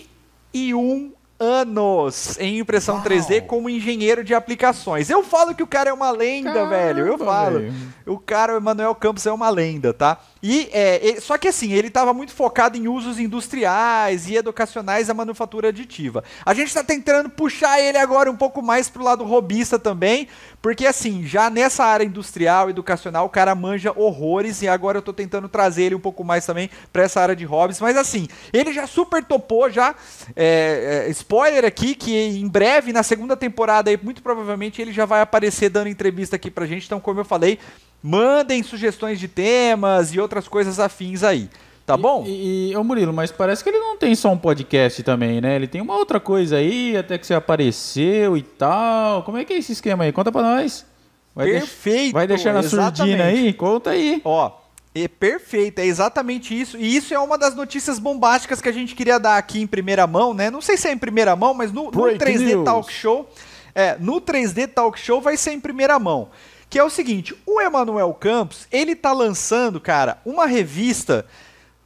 ser 0.53 1.15
anos 1.39 2.37
em 2.39 2.59
impressão 2.59 2.95
Uau. 2.95 3.03
3D 3.03 3.45
como 3.45 3.69
engenheiro 3.69 4.23
de 4.23 4.33
aplicações. 4.33 5.09
Eu 5.09 5.23
falo 5.23 5.53
que 5.53 5.63
o 5.63 5.67
cara 5.67 5.89
é 5.89 5.93
uma 5.93 6.11
lenda, 6.11 6.53
Caramba, 6.53 6.69
velho. 6.69 7.07
Eu 7.07 7.17
falo. 7.17 7.73
O 8.05 8.17
cara, 8.17 8.53
o 8.53 8.57
Emanuel 8.57 8.95
Campos, 8.95 9.25
é 9.25 9.31
uma 9.31 9.49
lenda, 9.49 9.93
tá? 9.93 10.17
E 10.47 10.69
é, 10.71 10.99
ele, 11.03 11.19
só 11.21 11.39
que 11.39 11.47
assim, 11.47 11.73
ele 11.73 11.87
estava 11.87 12.13
muito 12.13 12.31
focado 12.31 12.77
em 12.77 12.87
usos 12.87 13.17
industriais 13.17 14.29
e 14.29 14.35
educacionais 14.35 15.07
da 15.07 15.13
manufatura 15.15 15.69
aditiva. 15.69 16.23
A 16.45 16.53
gente 16.53 16.67
está 16.67 16.83
tentando 16.83 17.31
puxar 17.31 17.81
ele 17.81 17.97
agora 17.97 18.29
um 18.29 18.35
pouco 18.35 18.61
mais 18.61 18.87
pro 18.87 19.03
lado 19.03 19.23
robista 19.23 19.79
também, 19.79 20.27
porque 20.61 20.85
assim, 20.85 21.25
já 21.25 21.49
nessa 21.49 21.83
área 21.83 22.03
industrial, 22.03 22.69
educacional, 22.69 23.25
o 23.25 23.29
cara 23.29 23.55
manja 23.55 23.91
horrores 23.95 24.61
e 24.61 24.67
agora 24.67 24.97
eu 24.97 24.99
estou 24.99 25.15
tentando 25.15 25.49
trazer 25.49 25.85
ele 25.85 25.95
um 25.95 25.99
pouco 25.99 26.23
mais 26.23 26.45
também 26.45 26.69
para 26.93 27.01
essa 27.01 27.19
área 27.19 27.35
de 27.35 27.43
hobbies. 27.43 27.81
Mas 27.81 27.97
assim, 27.97 28.27
ele 28.53 28.71
já 28.71 28.85
super 28.85 29.23
topou, 29.23 29.67
já. 29.71 29.95
É, 30.35 31.05
é, 31.07 31.09
spoiler 31.09 31.65
aqui, 31.65 31.95
que 31.95 32.15
em 32.15 32.47
breve, 32.47 32.93
na 32.93 33.01
segunda 33.01 33.35
temporada, 33.35 33.89
aí, 33.89 33.99
muito 33.99 34.21
provavelmente 34.21 34.79
ele 34.79 34.93
já 34.93 35.05
vai 35.05 35.21
aparecer 35.21 35.69
dando 35.69 35.89
entrevista 35.89 36.35
aqui 36.35 36.51
pra 36.51 36.67
gente. 36.67 36.85
Então, 36.85 36.99
como 36.99 37.19
eu 37.19 37.25
falei, 37.25 37.57
mandem 38.05 38.61
sugestões 38.61 39.19
de 39.19 39.27
temas 39.27 40.13
e 40.13 40.19
outras 40.19 40.47
coisas 40.47 40.79
afins 40.79 41.23
aí. 41.23 41.49
Tá 41.87 41.97
bom? 41.97 42.23
E, 42.27 42.69
e 42.71 42.77
ô 42.77 42.83
Murilo, 42.83 43.11
mas 43.11 43.31
parece 43.31 43.63
que 43.63 43.69
ele 43.69 43.79
não 43.79 43.97
tem 43.97 44.13
só 44.13 44.31
um 44.31 44.37
podcast 44.37 45.01
também, 45.01 45.41
né? 45.41 45.55
Ele 45.55 45.67
tem 45.67 45.81
uma 45.81 45.95
outra 45.95 46.19
coisa 46.19 46.57
aí, 46.57 46.95
até 46.95 47.17
que 47.17 47.25
você 47.25 47.33
apareceu 47.33 48.37
e 48.37 48.43
tal. 48.43 49.23
Como 49.23 49.37
é 49.39 49.43
que 49.43 49.53
é 49.53 49.57
esse 49.57 49.71
esquema 49.71 50.03
aí? 50.03 50.11
Conta 50.11 50.31
pra 50.31 50.43
nós. 50.43 50.85
Vai 51.33 51.47
Perfeito. 51.47 51.99
Deix 51.99 52.11
vai 52.11 52.27
deixar 52.27 52.53
na 52.53 52.61
surdina 52.61 53.25
aí? 53.25 53.51
Conta 53.53 53.91
aí. 53.91 54.21
Ó, 54.23 54.51
é 54.93 55.07
perfeito, 55.07 55.79
é 55.79 55.85
exatamente 55.85 56.59
isso. 56.59 56.77
E 56.77 56.95
isso 56.95 57.11
é 57.11 57.19
uma 57.19 57.39
das 57.39 57.55
notícias 57.55 57.97
bombásticas 57.97 58.61
que 58.61 58.69
a 58.69 58.71
gente 58.71 58.93
queria 58.93 59.19
dar 59.19 59.37
aqui 59.37 59.59
em 59.59 59.67
primeira 59.67 60.05
mão, 60.05 60.31
né? 60.31 60.51
Não 60.51 60.61
sei 60.61 60.77
se 60.77 60.87
é 60.87 60.91
em 60.91 60.97
primeira 60.97 61.35
mão, 61.35 61.55
mas 61.55 61.71
no, 61.71 61.85
no 61.85 61.91
3D 61.91 62.39
News. 62.39 62.65
Talk 62.65 62.93
Show. 62.93 63.27
É, 63.73 63.97
no 63.99 64.21
3D 64.21 64.67
Talk 64.67 64.99
Show 64.99 65.19
vai 65.21 65.37
ser 65.37 65.51
em 65.51 65.59
primeira 65.59 65.97
mão. 65.99 66.29
Que 66.75 66.79
é 66.79 66.83
o 66.83 66.89
seguinte, 66.89 67.33
o 67.45 67.61
Emanuel 67.61 68.13
Campos, 68.13 68.67
ele 68.69 68.97
tá 68.97 69.13
lançando, 69.13 69.79
cara, 69.79 70.19
uma 70.25 70.45
revista 70.45 71.25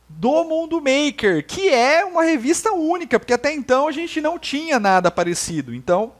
do 0.10 0.44
Mundo 0.44 0.82
Maker, 0.82 1.46
que 1.46 1.70
é 1.70 2.04
uma 2.04 2.24
revista 2.24 2.72
única, 2.72 3.20
porque 3.20 3.34
até 3.34 3.54
então 3.54 3.88
a 3.88 3.92
gente 3.92 4.20
não 4.20 4.40
tinha 4.40 4.80
nada 4.80 5.12
parecido. 5.12 5.76
Então, 5.76 6.14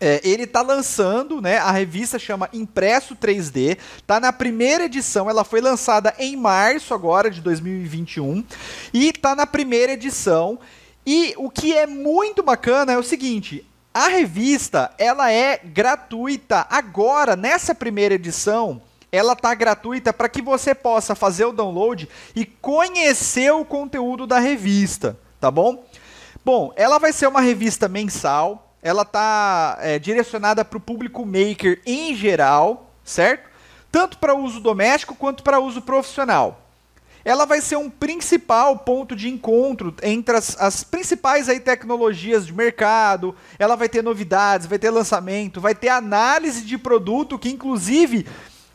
é, 0.00 0.22
ele 0.24 0.44
está 0.44 0.62
lançando, 0.62 1.42
né? 1.42 1.58
A 1.58 1.70
revista 1.70 2.18
chama 2.18 2.48
Impresso 2.50 3.14
3D, 3.14 3.76
tá 4.06 4.18
na 4.18 4.32
primeira 4.32 4.86
edição, 4.86 5.28
ela 5.28 5.44
foi 5.44 5.60
lançada 5.60 6.14
em 6.18 6.34
março 6.34 6.94
agora 6.94 7.30
de 7.30 7.42
2021 7.42 8.42
e 8.94 9.12
tá 9.12 9.36
na 9.36 9.46
primeira 9.46 9.92
edição. 9.92 10.58
E 11.04 11.34
o 11.36 11.50
que 11.50 11.76
é 11.76 11.86
muito 11.86 12.42
bacana 12.42 12.90
é 12.90 12.96
o 12.96 13.02
seguinte, 13.02 13.67
a 13.98 14.06
revista, 14.06 14.92
ela 14.96 15.32
é 15.32 15.58
gratuita 15.58 16.64
agora 16.70 17.34
nessa 17.34 17.74
primeira 17.74 18.14
edição. 18.14 18.80
Ela 19.10 19.34
tá 19.34 19.52
gratuita 19.54 20.12
para 20.12 20.28
que 20.28 20.40
você 20.40 20.72
possa 20.72 21.16
fazer 21.16 21.46
o 21.46 21.52
download 21.52 22.08
e 22.32 22.44
conhecer 22.44 23.50
o 23.52 23.64
conteúdo 23.64 24.24
da 24.24 24.38
revista, 24.38 25.18
tá 25.40 25.50
bom? 25.50 25.84
Bom, 26.44 26.72
ela 26.76 26.98
vai 26.98 27.12
ser 27.12 27.26
uma 27.26 27.40
revista 27.40 27.88
mensal, 27.88 28.72
ela 28.80 29.04
tá 29.04 29.76
é, 29.80 29.98
direcionada 29.98 30.64
para 30.64 30.78
o 30.78 30.80
público 30.80 31.26
maker 31.26 31.82
em 31.84 32.14
geral, 32.14 32.92
certo? 33.02 33.50
Tanto 33.90 34.18
para 34.18 34.32
uso 34.32 34.60
doméstico 34.60 35.16
quanto 35.16 35.42
para 35.42 35.58
uso 35.58 35.82
profissional. 35.82 36.67
Ela 37.28 37.44
vai 37.44 37.60
ser 37.60 37.76
um 37.76 37.90
principal 37.90 38.78
ponto 38.78 39.14
de 39.14 39.28
encontro 39.28 39.94
entre 40.02 40.34
as, 40.34 40.58
as 40.58 40.82
principais 40.82 41.46
aí, 41.46 41.60
tecnologias 41.60 42.46
de 42.46 42.54
mercado. 42.54 43.34
Ela 43.58 43.76
vai 43.76 43.86
ter 43.86 44.02
novidades, 44.02 44.66
vai 44.66 44.78
ter 44.78 44.88
lançamento, 44.88 45.60
vai 45.60 45.74
ter 45.74 45.90
análise 45.90 46.62
de 46.62 46.78
produto, 46.78 47.38
que 47.38 47.50
inclusive 47.50 48.26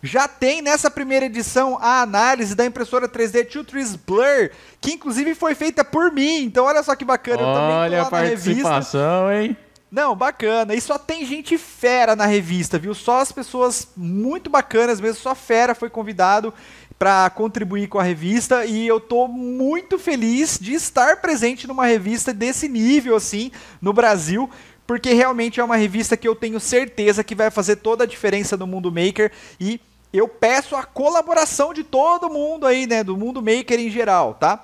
já 0.04 0.28
tem 0.28 0.62
nessa 0.62 0.92
primeira 0.92 1.26
edição 1.26 1.80
a 1.82 2.04
análise 2.04 2.54
da 2.54 2.64
impressora 2.64 3.10
3D 3.10 3.50
Tutris 3.50 3.96
Blur, 3.96 4.52
que 4.80 4.92
inclusive 4.92 5.34
foi 5.34 5.56
feita 5.56 5.84
por 5.84 6.12
mim. 6.12 6.44
Então 6.44 6.66
olha 6.66 6.84
só 6.84 6.96
que 6.96 7.04
bacana. 7.04 7.42
Olha 7.42 8.04
a 8.04 8.06
participação, 8.06 9.32
hein? 9.32 9.58
Não, 9.94 10.16
bacana. 10.16 10.74
E 10.74 10.82
só 10.82 10.98
tem 10.98 11.24
gente 11.24 11.56
fera 11.56 12.16
na 12.16 12.26
revista, 12.26 12.80
viu? 12.80 12.96
Só 12.96 13.20
as 13.20 13.32
pessoas 13.32 13.90
muito 13.96 14.50
bacanas 14.50 15.00
mesmo, 15.00 15.22
só 15.22 15.36
fera 15.36 15.76
foi 15.76 15.88
convidado 15.88 16.52
para 16.98 17.30
contribuir 17.30 17.88
com 17.88 18.00
a 18.00 18.04
revista 18.04 18.66
e 18.66 18.88
eu 18.88 19.00
tô 19.00 19.28
muito 19.28 20.00
feliz 20.00 20.58
de 20.60 20.74
estar 20.74 21.18
presente 21.22 21.68
numa 21.68 21.86
revista 21.86 22.34
desse 22.34 22.70
nível 22.70 23.16
assim 23.16 23.52
no 23.82 23.92
Brasil, 23.92 24.50
porque 24.86 25.14
realmente 25.14 25.60
é 25.60 25.64
uma 25.64 25.76
revista 25.76 26.16
que 26.16 26.28
eu 26.28 26.36
tenho 26.36 26.60
certeza 26.60 27.24
que 27.24 27.36
vai 27.36 27.52
fazer 27.52 27.78
toda 27.78 28.04
a 28.04 28.08
diferença 28.08 28.56
no 28.56 28.68
mundo 28.68 28.92
maker 28.92 29.32
e 29.60 29.80
eu 30.12 30.28
peço 30.28 30.76
a 30.76 30.84
colaboração 30.84 31.74
de 31.74 31.84
todo 31.84 32.30
mundo 32.30 32.68
aí, 32.68 32.86
né, 32.86 33.04
do 33.04 33.18
mundo 33.18 33.42
maker 33.42 33.80
em 33.80 33.90
geral, 33.90 34.36
tá? 34.36 34.64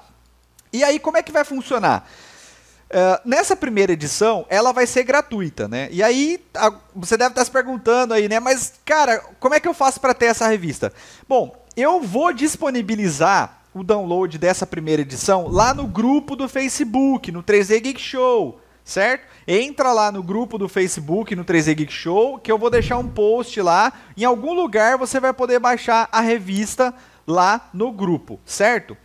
E 0.71 0.83
aí 0.83 0.99
como 0.99 1.17
é 1.17 1.23
que 1.23 1.31
vai 1.31 1.43
funcionar? 1.43 2.07
Uh, 2.89 3.21
nessa 3.23 3.55
primeira 3.55 3.93
edição, 3.93 4.47
ela 4.49 4.71
vai 4.71 4.87
ser 4.87 5.03
gratuita, 5.03 5.67
né? 5.67 5.89
E 5.91 6.01
aí, 6.01 6.43
a, 6.55 6.73
você 6.95 7.15
deve 7.15 7.29
estar 7.31 7.45
se 7.45 7.51
perguntando 7.51 8.15
aí, 8.15 8.27
né? 8.27 8.39
Mas, 8.39 8.73
cara, 8.83 9.19
como 9.39 9.53
é 9.53 9.59
que 9.59 9.67
eu 9.67 9.75
faço 9.75 10.01
para 10.01 10.11
ter 10.11 10.25
essa 10.25 10.47
revista? 10.47 10.91
Bom, 11.27 11.55
eu 11.81 12.01
vou 12.01 12.33
disponibilizar 12.33 13.59
o 13.73 13.83
download 13.83 14.37
dessa 14.37 14.65
primeira 14.65 15.01
edição 15.01 15.47
lá 15.47 15.73
no 15.73 15.85
grupo 15.85 16.35
do 16.35 16.49
Facebook, 16.49 17.31
no 17.31 17.43
3D 17.43 17.81
Geek 17.81 18.01
Show, 18.01 18.59
certo? 18.83 19.27
Entra 19.47 19.93
lá 19.93 20.11
no 20.11 20.23
grupo 20.23 20.57
do 20.57 20.67
Facebook, 20.67 21.35
no 21.35 21.45
3D 21.45 21.75
Geek 21.75 21.93
Show, 21.93 22.39
que 22.39 22.51
eu 22.51 22.57
vou 22.57 22.69
deixar 22.69 22.97
um 22.97 23.07
post 23.07 23.61
lá. 23.61 23.93
Em 24.17 24.23
algum 24.23 24.53
lugar 24.53 24.97
você 24.97 25.19
vai 25.19 25.33
poder 25.33 25.59
baixar 25.59 26.09
a 26.11 26.21
revista 26.21 26.93
lá 27.27 27.69
no 27.73 27.91
grupo, 27.91 28.39
certo? 28.45 28.97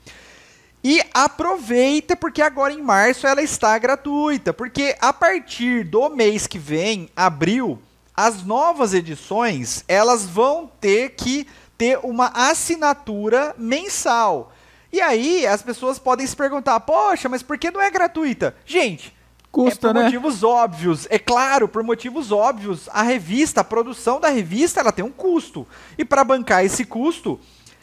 E 0.83 1.01
aproveita 1.15 2.15
porque 2.15 2.43
agora 2.43 2.73
em 2.73 2.83
março 2.83 3.27
ela 3.27 3.43
está 3.43 3.79
gratuita, 3.79 4.53
porque 4.53 4.97
a 5.01 5.13
partir 5.13 5.85
do 5.85 6.11
mês 6.11 6.47
que 6.47 6.59
vem, 6.59 7.09
abril, 7.17 7.79
as 8.17 8.45
novas 8.45 8.95
edições, 8.95 9.83
elas 9.89 10.25
vão 10.25 10.71
ter 10.81 11.11
que 11.11 11.47
ter 11.77 11.99
uma 12.03 12.31
assinatura 12.35 13.55
mensal. 13.59 14.53
E 14.93 15.01
aí 15.01 15.47
as 15.47 15.63
pessoas 15.63 15.99
podem 15.99 16.27
se 16.27 16.37
perguntar: 16.37 16.79
"Poxa, 16.81 17.29
mas 17.29 17.43
por 17.43 17.59
que 17.59 17.71
não 17.71 17.81
é 17.81 17.91
gratuita?". 17.91 18.55
Gente, 18.65 19.15
Custa, 19.55 19.87
é 19.87 19.93
por 19.93 19.95
né? 19.95 20.05
motivos 20.05 20.43
óbvios. 20.43 21.07
É 21.09 21.19
claro, 21.19 21.69
por 21.69 21.85
motivos 21.85 22.33
óbvios, 22.33 22.89
a 22.93 23.03
revista, 23.03 23.61
a 23.61 23.65
produção 23.65 24.19
da 24.19 24.29
revista, 24.29 24.81
ela 24.81 24.91
tem 24.91 25.05
um 25.05 25.13
custo. 25.13 25.65
E 25.97 26.05
para 26.05 26.25
bancar 26.25 26.65
esse 26.65 26.85
custo, 26.85 27.39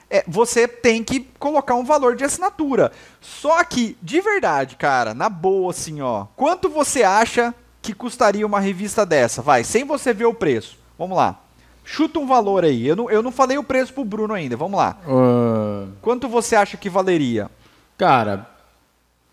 é, 0.10 0.22
você 0.28 0.68
tem 0.68 1.02
que 1.02 1.22
colocar 1.40 1.76
um 1.76 1.86
valor 1.86 2.18
de 2.18 2.26
assinatura. 2.26 2.92
Só 3.22 3.64
que, 3.64 3.98
de 4.02 4.20
verdade, 4.20 4.76
cara, 4.76 5.14
na 5.14 5.30
boa, 5.30 5.72
assim, 5.72 6.02
ó, 6.02 6.26
quanto 6.36 6.70
você 6.70 7.04
acha 7.04 7.56
que 7.82 7.94
custaria 7.94 8.46
uma 8.46 8.60
revista 8.60 9.06
dessa? 9.06 9.42
Vai, 9.42 9.64
sem 9.64 9.86
você 9.86 10.14
ver 10.14 10.26
o 10.26 10.34
preço. 10.34 10.78
Vamos 11.00 11.16
lá. 11.16 11.42
Chuta 11.84 12.20
um 12.20 12.28
valor 12.28 12.64
aí. 12.64 12.88
Eu 12.88 12.96
não, 12.96 13.10
eu 13.10 13.22
não 13.22 13.32
falei 13.32 13.58
o 13.58 13.64
preço 13.64 13.94
pro 13.94 14.06
Bruno 14.06 14.34
ainda. 14.34 14.56
Vamos 14.56 14.78
lá. 14.78 14.98
Uh... 15.06 15.92
Quanto 16.02 16.28
você 16.28 16.56
acha 16.56 16.78
que 16.78 16.90
valeria? 16.90 17.50
Cara. 17.98 18.48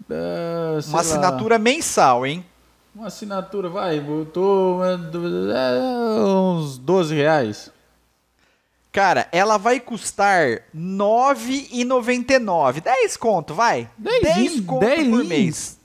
Uh, 0.09 0.81
uma 0.89 1.01
assinatura 1.01 1.57
lá. 1.57 1.59
mensal, 1.59 2.27
hein? 2.27 2.45
Uma 2.95 3.09
assinatura, 3.09 3.69
vai, 3.69 4.01
botou 4.01 4.81
uh, 4.81 6.57
uns 6.57 6.79
12 6.79 7.15
reais. 7.15 7.71
Cara, 8.91 9.29
ela 9.31 9.59
vai 9.59 9.79
custar 9.79 10.49
R$ 10.49 10.63
9,99. 10.75 12.81
10 12.81 13.17
conto, 13.17 13.55
vai. 13.55 13.89
10 13.99 14.61
conto 14.61 14.85
por 14.85 15.25
mês. 15.25 15.79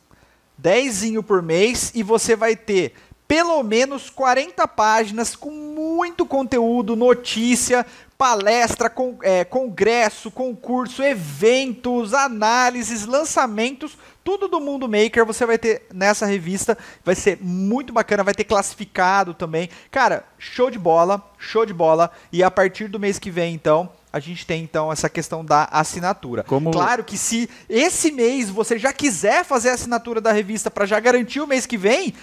10 0.57 1.03
por 1.27 1.43
mês 1.43 1.91
e 1.93 2.01
você 2.01 2.35
vai 2.35 2.55
ter 2.55 2.93
pelo 3.33 3.63
menos 3.63 4.11
40 4.11 4.67
páginas 4.67 5.35
com 5.35 5.49
muito 5.49 6.23
conteúdo, 6.23 6.95
notícia, 6.95 7.83
palestra, 8.15 8.91
con 8.91 9.17
é, 9.23 9.43
congresso, 9.43 10.29
concurso, 10.29 11.01
eventos, 11.01 12.13
análises, 12.13 13.07
lançamentos, 13.07 13.97
tudo 14.23 14.47
do 14.47 14.61
mundo 14.61 14.87
maker 14.87 15.25
você 15.25 15.47
vai 15.47 15.57
ter 15.57 15.81
nessa 15.91 16.27
revista. 16.27 16.77
Vai 17.03 17.15
ser 17.15 17.39
muito 17.41 17.91
bacana, 17.91 18.23
vai 18.23 18.35
ter 18.35 18.43
classificado 18.43 19.33
também. 19.33 19.67
Cara, 19.89 20.25
show 20.37 20.69
de 20.69 20.77
bola, 20.77 21.19
show 21.39 21.65
de 21.65 21.73
bola. 21.73 22.11
E 22.31 22.43
a 22.43 22.51
partir 22.51 22.87
do 22.87 22.99
mês 22.99 23.17
que 23.17 23.31
vem, 23.31 23.55
então, 23.55 23.89
a 24.13 24.19
gente 24.19 24.45
tem 24.45 24.61
então 24.61 24.91
essa 24.91 25.09
questão 25.09 25.43
da 25.43 25.67
assinatura. 25.71 26.43
Como... 26.43 26.69
Claro 26.69 27.03
que 27.03 27.17
se 27.17 27.49
esse 27.67 28.11
mês 28.11 28.51
você 28.51 28.77
já 28.77 28.93
quiser 28.93 29.43
fazer 29.43 29.69
a 29.69 29.73
assinatura 29.73 30.21
da 30.21 30.31
revista 30.31 30.69
para 30.69 30.85
já 30.85 30.99
garantir 30.99 31.41
o 31.41 31.47
mês 31.47 31.65
que 31.65 31.79
vem, 31.79 32.13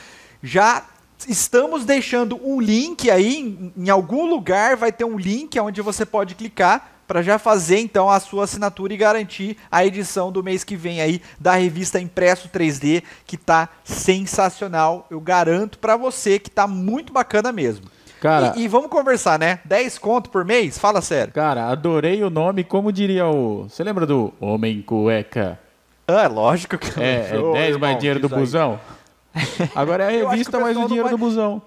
já 0.41 0.85
estamos 1.29 1.85
deixando 1.85 2.39
um 2.43 2.61
link 2.61 3.11
aí, 3.11 3.73
em, 3.77 3.91
algum 3.91 4.27
lugar 4.27 4.77
vai 4.77 4.93
ter 4.93 5.05
um 5.05 5.19
link 5.19 5.59
onde 5.59 5.83
você 5.83 6.07
pode 6.07 6.35
clicar 6.35 6.93
para 7.07 7.23
já 7.23 7.39
fazer 7.39 7.81
então 7.81 8.09
a 8.09 8.21
sua 8.21 8.45
assinatura 8.45 8.95
e 8.95 8.97
garantir 8.97 9.57
a 9.71 9.85
edição 9.85 10.31
do 10.31 10.45
mês 10.45 10.63
que 10.63 10.77
vem 10.77 11.01
aí 11.01 11.21
da 11.41 11.55
revista 11.55 12.01
Impresso 12.01 12.49
3D, 12.49 13.03
que 13.27 13.37
tá 13.37 13.69
sensacional. 13.83 15.07
Eu 15.11 15.21
garanto 15.21 15.79
para 15.79 15.97
você 15.97 16.39
que 16.39 16.51
tá 16.51 16.69
muito 16.69 17.13
bacana 17.13 17.51
mesmo. 17.51 17.87
Cara, 18.21 18.53
e, 18.55 18.65
e, 18.65 18.69
vamos 18.69 18.91
conversar, 18.91 19.39
né? 19.39 19.61
10 19.65 19.99
conto 19.99 20.29
por 20.31 20.45
mês? 20.45 20.79
Fala 20.79 21.01
sério. 21.01 21.33
Cara, 21.33 21.69
adorei 21.69 22.23
o 22.23 22.29
nome, 22.29 22.63
como 22.63 22.93
diria 22.93 23.27
o. 23.27 23.65
Você 23.69 23.83
lembra 23.83 24.05
do 24.07 24.33
Homem 24.39 24.83
Cueca? 24.83 25.59
Ah, 26.07 26.25
é 26.25 26.29
lógico 26.29 26.77
que 26.77 27.01
É, 27.01 27.31
é 27.33 27.53
10 27.53 27.77
mais 27.79 27.99
dinheiro 27.99 28.21
do 28.21 28.29
busão? 28.29 28.79
Agora 29.75 30.05
é 30.05 30.25
a 30.25 30.31
revista 30.31 30.59
mais 30.59 30.77
o 30.77 30.87
dinheiro 30.87 31.05
vai... 31.05 31.11
do 31.11 31.19
busão. 31.19 31.63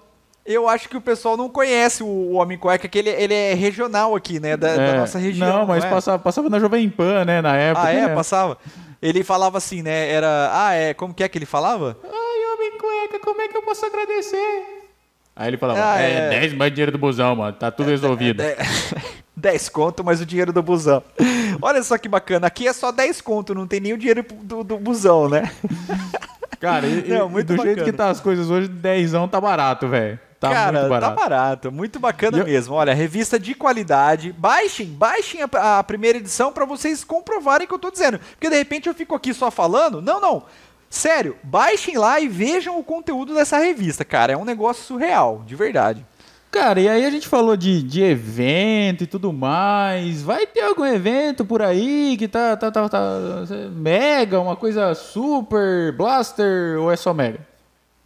Eu 0.46 0.68
acho 0.68 0.90
que 0.90 0.98
o 0.98 1.02
pessoal 1.02 1.38
não 1.38 1.48
conhece 1.48 2.04
o 2.04 2.34
Homem 2.34 2.58
Cueca, 2.58 2.88
que 2.88 3.00
ele, 3.00 3.10
ele 3.10 3.34
é 3.34 3.54
regional 3.54 4.14
aqui, 4.14 4.42
né? 4.42 4.58
Da, 4.58 4.70
é, 4.70 4.76
da 4.76 5.00
nossa 5.00 5.18
região. 5.18 5.60
Não, 5.60 5.66
mas 5.66 5.84
não 5.84 5.90
é? 5.90 5.94
passava, 5.94 6.20
passava 6.20 6.50
na 6.50 6.60
Jovem 6.60 6.90
Pan, 6.90 7.24
né? 7.24 7.42
Na 7.42 7.56
época. 7.56 7.88
Ah, 7.88 7.92
é? 7.92 8.08
Né? 8.08 8.16
Passava? 8.16 8.58
Ele 9.02 9.24
falava 9.24 9.58
assim, 9.58 9.82
né? 9.82 10.10
Era. 10.10 10.50
Ah, 10.52 10.74
é. 10.74 10.94
Como 10.94 11.14
que 11.14 11.24
é 11.24 11.30
que 11.30 11.38
ele 11.38 11.46
falava? 11.46 11.98
Ai, 12.04 12.54
Homem 12.54 12.78
Cueca, 12.78 13.20
como 13.20 13.42
é 13.42 13.48
que 13.48 13.56
eu 13.56 13.64
posso 13.64 13.86
agradecer? 13.86 14.84
Aí 15.36 15.48
ele 15.48 15.58
falava, 15.58 15.80
ah, 15.84 16.02
é, 16.02 16.28
é 16.28 16.30
10 16.42 16.54
mais 16.54 16.72
dinheiro 16.72 16.92
do 16.92 16.98
busão, 16.98 17.36
mano, 17.36 17.54
tá 17.54 17.72
tudo 17.72 17.88
é, 17.90 17.92
resolvido. 17.92 18.42
É, 18.42 18.56
10 19.36 19.70
conto 19.70 20.04
mais 20.04 20.22
o 20.22 20.26
dinheiro 20.26 20.54
do 20.54 20.62
busão. 20.62 21.02
Olha 21.60 21.82
só 21.82 21.98
que 21.98 22.08
bacana, 22.08 22.46
aqui 22.46 22.68
é 22.68 22.74
só 22.74 22.92
10 22.92 23.20
conto, 23.22 23.56
não 23.56 23.66
tem 23.66 23.80
nem 23.80 23.94
o 23.94 23.98
dinheiro 23.98 24.24
do, 24.44 24.64
do 24.64 24.78
busão, 24.78 25.28
né? 25.28 25.52
Cara, 26.64 26.88
e, 26.88 27.10
não, 27.10 27.28
do 27.28 27.44
bacana. 27.44 27.64
jeito 27.64 27.84
que 27.84 27.92
tá 27.92 28.10
as 28.10 28.22
coisas 28.22 28.50
hoje, 28.50 28.70
10 28.70 29.12
tá 29.30 29.42
barato, 29.42 29.90
velho. 29.90 30.18
Tá 30.40 30.50
Cara, 30.50 30.80
muito 30.80 30.90
barato. 30.90 31.16
tá 31.16 31.22
barato, 31.22 31.72
muito 31.74 32.00
bacana 32.00 32.38
eu... 32.38 32.46
mesmo. 32.46 32.74
Olha, 32.74 32.94
revista 32.94 33.38
de 33.38 33.54
qualidade. 33.54 34.32
Baixem, 34.32 34.88
baixem 34.88 35.42
a, 35.42 35.80
a 35.80 35.84
primeira 35.84 36.20
edição 36.20 36.54
para 36.54 36.64
vocês 36.64 37.04
comprovarem 37.04 37.66
o 37.66 37.68
que 37.68 37.74
eu 37.74 37.80
tô 37.80 37.92
dizendo. 37.92 38.18
Porque 38.18 38.50
de 38.50 38.56
repente 38.56 38.88
eu 38.88 38.94
fico 38.94 39.14
aqui 39.14 39.34
só 39.34 39.52
falando. 39.52 40.02
Não, 40.02 40.22
não. 40.22 40.44
Sério, 40.90 41.36
baixem 41.44 41.98
lá 41.98 42.22
e 42.22 42.30
vejam 42.30 42.80
o 42.80 42.84
conteúdo 42.84 43.34
dessa 43.34 43.58
revista, 43.58 44.06
cara. 44.06 44.32
É 44.32 44.38
um 44.38 44.46
negócio 44.46 44.86
surreal, 44.86 45.44
de 45.46 45.56
verdade. 45.58 46.06
Cara, 46.54 46.80
e 46.80 46.88
aí 46.88 47.04
a 47.04 47.10
gente 47.10 47.28
falou 47.28 47.58
de, 47.58 47.82
de 47.82 48.04
evento 48.04 49.04
e 49.04 49.08
tudo 49.08 49.34
mais. 49.34 50.22
Vai 50.22 50.46
ter 50.46 50.62
algum 50.62 50.86
evento 50.86 51.44
por 51.44 51.64
aí 51.64 52.16
que 52.16 52.28
tá, 52.28 52.56
tá, 52.56 52.70
tá, 52.70 52.88
tá 52.88 53.00
mega, 53.72 54.40
uma 54.40 54.56
coisa 54.56 54.94
super 54.94 55.92
blaster 55.94 56.80
ou 56.80 56.92
é 56.92 56.96
só 56.96 57.12
mega? 57.12 57.40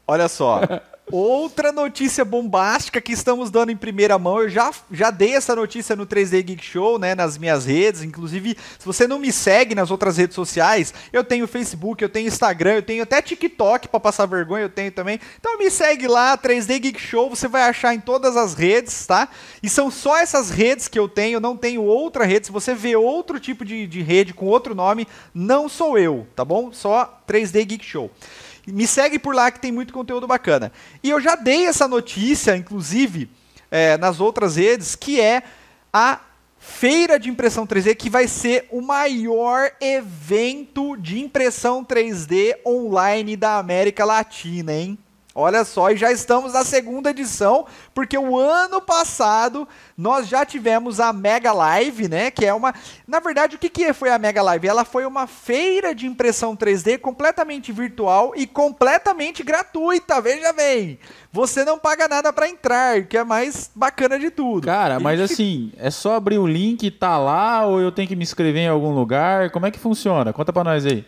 Olha 0.07 0.29
só. 0.29 0.61
Outra 1.09 1.71
notícia 1.71 2.25
bombástica 2.25 2.99
que 2.99 3.13
estamos 3.13 3.49
dando 3.49 3.71
em 3.71 3.77
primeira 3.77 4.19
mão. 4.19 4.41
Eu 4.41 4.49
já, 4.49 4.71
já 4.91 5.09
dei 5.09 5.35
essa 5.35 5.55
notícia 5.55 5.95
no 5.95 6.05
3D 6.05 6.43
Geek 6.43 6.65
Show, 6.65 6.99
né? 6.99 7.15
Nas 7.15 7.37
minhas 7.37 7.65
redes. 7.65 8.03
Inclusive, 8.03 8.57
se 8.77 8.85
você 8.85 9.07
não 9.07 9.17
me 9.17 9.31
segue 9.31 9.73
nas 9.73 9.89
outras 9.89 10.17
redes 10.17 10.35
sociais, 10.35 10.93
eu 11.13 11.23
tenho 11.23 11.47
Facebook, 11.47 12.03
eu 12.03 12.09
tenho 12.09 12.27
Instagram, 12.27 12.73
eu 12.73 12.83
tenho 12.83 13.03
até 13.03 13.21
TikTok 13.21 13.87
para 13.87 13.99
passar 14.01 14.25
vergonha, 14.25 14.63
eu 14.63 14.69
tenho 14.69 14.91
também. 14.91 15.17
Então 15.39 15.57
me 15.57 15.71
segue 15.71 16.07
lá, 16.07 16.37
3D 16.37 16.77
Geek 16.77 16.99
Show, 16.99 17.29
você 17.29 17.47
vai 17.47 17.61
achar 17.61 17.93
em 17.93 18.01
todas 18.01 18.35
as 18.35 18.53
redes, 18.53 19.07
tá? 19.07 19.29
E 19.63 19.69
são 19.69 19.89
só 19.89 20.17
essas 20.17 20.49
redes 20.49 20.89
que 20.89 20.99
eu 20.99 21.07
tenho, 21.07 21.39
não 21.39 21.55
tenho 21.55 21.83
outra 21.83 22.25
rede. 22.25 22.47
Se 22.47 22.51
você 22.51 22.75
vê 22.75 22.97
outro 22.97 23.39
tipo 23.39 23.63
de, 23.63 23.87
de 23.87 24.01
rede 24.01 24.33
com 24.33 24.45
outro 24.45 24.75
nome, 24.75 25.07
não 25.33 25.69
sou 25.69 25.97
eu, 25.97 26.27
tá 26.35 26.43
bom? 26.43 26.73
Só 26.73 27.21
3D 27.25 27.63
Geek 27.65 27.85
Show. 27.85 28.11
Me 28.67 28.85
segue 28.85 29.17
por 29.17 29.33
lá 29.33 29.49
que 29.49 29.59
tem 29.59 29.71
muito 29.71 29.93
conteúdo 29.93 30.27
bacana. 30.27 30.71
E 31.01 31.09
eu 31.09 31.21
já 31.21 31.35
dei 31.35 31.65
essa 31.65 31.87
notícia, 31.87 32.55
inclusive, 32.55 33.29
é, 33.71 33.97
nas 33.97 34.19
outras 34.19 34.57
redes, 34.57 34.95
que 34.95 35.19
é 35.19 35.43
a 35.91 36.19
Feira 36.59 37.19
de 37.19 37.29
Impressão 37.29 37.65
3D, 37.65 37.95
que 37.95 38.09
vai 38.09 38.27
ser 38.27 38.67
o 38.71 38.81
maior 38.81 39.71
evento 39.79 40.97
de 40.97 41.19
impressão 41.19 41.83
3D 41.83 42.57
online 42.65 43.37
da 43.37 43.57
América 43.57 44.03
Latina, 44.03 44.73
hein? 44.73 44.97
Olha 45.39 45.63
só, 45.63 45.91
e 45.91 45.95
já 45.95 46.11
estamos 46.11 46.53
na 46.53 46.63
segunda 46.63 47.11
edição, 47.11 47.67
porque 47.93 48.17
o 48.17 48.39
ano 48.39 48.81
passado 48.81 49.67
nós 49.95 50.27
já 50.27 50.43
tivemos 50.43 50.99
a 50.99 51.13
Mega 51.13 51.53
Live, 51.53 52.07
né? 52.07 52.31
Que 52.31 52.43
é 52.43 52.51
uma. 52.51 52.73
Na 53.07 53.19
verdade, 53.19 53.55
o 53.55 53.59
que, 53.59 53.69
que 53.69 53.93
foi 53.93 54.09
a 54.09 54.17
Mega 54.17 54.41
Live? 54.41 54.67
Ela 54.67 54.83
foi 54.83 55.05
uma 55.05 55.27
feira 55.27 55.93
de 55.93 56.07
impressão 56.07 56.57
3D 56.57 56.97
completamente 56.97 57.71
virtual 57.71 58.33
e 58.35 58.47
completamente 58.47 59.43
gratuita. 59.43 60.19
Veja 60.19 60.51
bem, 60.53 60.97
você 61.31 61.63
não 61.63 61.77
paga 61.77 62.07
nada 62.07 62.33
para 62.33 62.49
entrar, 62.49 63.03
que 63.03 63.15
é 63.15 63.23
mais 63.23 63.69
bacana 63.75 64.17
de 64.17 64.31
tudo. 64.31 64.65
Cara, 64.65 64.99
mas 64.99 65.21
assim, 65.21 65.71
é 65.77 65.91
só 65.91 66.15
abrir 66.15 66.39
o 66.39 66.47
link 66.47 66.81
e 66.81 66.89
tá 66.89 67.15
lá, 67.19 67.63
ou 67.63 67.79
eu 67.79 67.91
tenho 67.91 68.07
que 68.07 68.15
me 68.15 68.23
inscrever 68.23 68.63
em 68.63 68.69
algum 68.69 68.91
lugar? 68.91 69.51
Como 69.51 69.67
é 69.67 69.71
que 69.71 69.77
funciona? 69.77 70.33
Conta 70.33 70.51
para 70.51 70.63
nós 70.63 70.83
aí. 70.83 71.05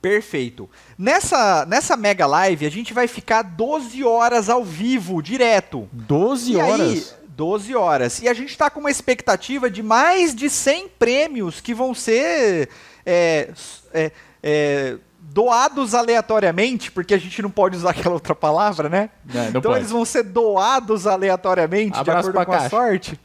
Perfeito. 0.00 0.70
Nessa, 0.96 1.66
nessa 1.66 1.96
mega 1.96 2.24
live, 2.26 2.64
a 2.64 2.70
gente 2.70 2.94
vai 2.94 3.08
ficar 3.08 3.42
12 3.42 4.04
horas 4.04 4.48
ao 4.48 4.64
vivo, 4.64 5.20
direto. 5.20 5.88
12 5.92 6.52
e 6.52 6.56
horas? 6.56 6.80
Aí, 6.80 7.06
12 7.28 7.74
horas. 7.74 8.22
E 8.22 8.28
a 8.28 8.34
gente 8.34 8.50
está 8.50 8.70
com 8.70 8.80
uma 8.80 8.90
expectativa 8.90 9.68
de 9.68 9.82
mais 9.82 10.34
de 10.34 10.48
100 10.48 10.88
prêmios 10.90 11.60
que 11.60 11.74
vão 11.74 11.94
ser 11.94 12.68
é, 13.04 13.50
é, 13.92 14.12
é, 14.42 14.96
doados 15.20 15.94
aleatoriamente, 15.94 16.92
porque 16.92 17.14
a 17.14 17.18
gente 17.18 17.42
não 17.42 17.50
pode 17.50 17.76
usar 17.76 17.90
aquela 17.94 18.14
outra 18.14 18.36
palavra, 18.36 18.88
né? 18.88 19.10
Não, 19.24 19.42
não 19.42 19.48
então 19.50 19.62
pode. 19.62 19.78
eles 19.78 19.90
vão 19.90 20.04
ser 20.04 20.22
doados 20.22 21.08
aleatoriamente, 21.08 21.98
Abraço 21.98 22.30
de 22.30 22.38
acordo 22.38 22.46
com 22.46 22.52
caixa. 22.52 22.66
a 22.66 22.70
sorte. 22.70 23.20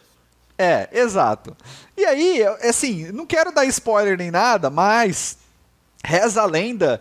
É, 0.59 0.91
exato. 0.93 1.57
E 1.97 2.05
aí, 2.05 2.45
assim, 2.63 3.11
não 3.13 3.25
quero 3.25 3.55
dar 3.55 3.65
spoiler 3.65 4.19
nem 4.19 4.31
nada, 4.31 4.69
mas 4.69 5.39
reza 6.05 6.43
a 6.43 6.45
lenda 6.45 7.01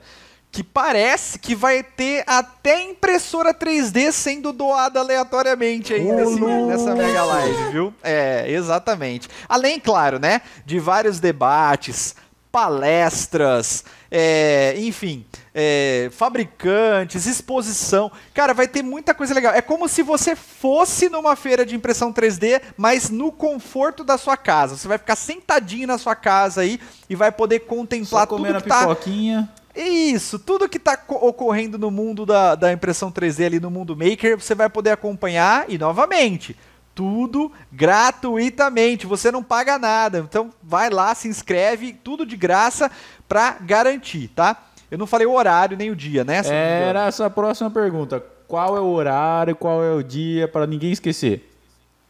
que 0.52 0.64
parece 0.64 1.38
que 1.38 1.54
vai 1.54 1.84
ter 1.84 2.24
até 2.26 2.82
impressora 2.84 3.54
3D 3.54 4.12
sendo 4.12 4.52
doada 4.52 5.00
aleatoriamente 5.00 5.94
aí 5.94 6.04
nesse, 6.04 6.40
nessa 6.40 6.96
mega 6.96 7.24
live, 7.24 7.72
viu? 7.72 7.94
É, 8.04 8.46
exatamente. 8.50 9.30
Além, 9.48 9.80
claro, 9.80 10.18
né, 10.18 10.42
de 10.66 10.80
vários 10.80 11.20
debates, 11.20 12.16
palestras, 12.52 13.84
é, 14.10 14.74
enfim, 14.78 15.24
é, 15.54 16.10
fabricantes, 16.12 17.28
exposição. 17.28 18.12
Cara, 18.34 18.54
vai 18.54 18.68
ter 18.68 18.82
muita 18.82 19.14
coisa 19.14 19.36
legal. 19.36 19.54
É 19.54 19.62
como 19.62 19.88
se 19.88 20.02
você 20.02 20.36
fosse 20.36 21.10
numa 21.10 21.36
feira 21.36 21.64
de 21.64 21.76
impressão 21.76 22.12
3D, 22.12 22.60
mas 22.76 23.10
no 23.12 23.32
conforto 23.32 24.04
da 24.04 24.18
sua 24.18 24.36
casa. 24.36 24.76
Você 24.76 24.88
vai 24.88 24.98
ficar 24.98 25.16
sentadinho 25.16 25.86
na 25.86 26.00
sua 26.00 26.16
casa 26.16 26.62
aí 26.62 26.80
e 27.08 27.16
vai 27.16 27.32
poder 27.32 27.60
contemplar 27.60 28.22
Só 28.22 28.26
tudo 28.26 28.38
comendo 28.38 28.64
que 28.64 28.72
a 28.72 28.80
pipoquinha. 28.80 29.50
Tá 29.74 29.80
isso, 29.80 30.40
tudo 30.40 30.68
que 30.68 30.78
está 30.78 30.98
ocorrendo 31.08 31.78
no 31.78 31.92
mundo 31.92 32.26
da, 32.26 32.56
da 32.56 32.72
impressão 32.72 33.12
3D 33.12 33.46
ali 33.46 33.60
no 33.60 33.72
mundo 33.72 33.96
maker, 33.96 34.40
você 34.40 34.56
vai 34.56 34.70
poder 34.70 34.92
acompanhar 34.92 35.66
e 35.70 35.78
novamente, 35.78 36.56
tudo 36.94 37.52
gratuitamente, 37.72 39.08
você 39.08 39.32
não 39.32 39.42
paga 39.42 39.80
nada. 39.80 40.20
Então 40.20 40.50
vai 40.62 40.90
lá, 40.90 41.16
se 41.16 41.28
inscreve, 41.28 41.94
tudo 41.94 42.26
de 42.26 42.36
graça 42.36 42.92
para 43.28 43.58
garantir, 43.62 44.28
tá? 44.30 44.66
Eu 44.92 44.98
não 44.98 45.08
falei 45.08 45.28
o 45.28 45.34
horário 45.34 45.78
nem 45.78 45.92
o 45.92 45.96
dia, 45.96 46.24
né? 46.24 46.42
Era 46.90 47.08
essa 47.08 47.26
a 47.26 47.30
próxima 47.30 47.70
pergunta. 47.70 48.24
Qual 48.48 48.76
é 48.76 48.80
o 48.80 48.88
horário, 48.88 49.56
qual 49.56 49.84
é 49.84 49.94
o 49.94 50.04
dia 50.04 50.48
para 50.48 50.66
ninguém 50.66 50.92
esquecer? 50.92 51.49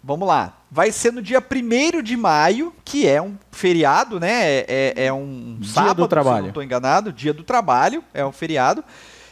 Vamos 0.03 0.27
lá. 0.27 0.53
Vai 0.71 0.91
ser 0.91 1.11
no 1.11 1.21
dia 1.21 1.43
1 1.43 2.01
de 2.01 2.15
maio, 2.15 2.73
que 2.85 3.07
é 3.07 3.21
um 3.21 3.35
feriado, 3.51 4.19
né? 4.19 4.45
É, 4.45 4.65
é, 4.95 5.05
é 5.07 5.13
um 5.13 5.57
Dia 5.59 5.73
sábado, 5.73 6.03
do 6.03 6.07
trabalho. 6.07 6.35
se 6.37 6.41
não 6.43 6.47
estou 6.49 6.63
enganado. 6.63 7.11
Dia 7.11 7.33
do 7.33 7.43
trabalho, 7.43 8.03
é 8.13 8.25
um 8.25 8.31
feriado. 8.31 8.83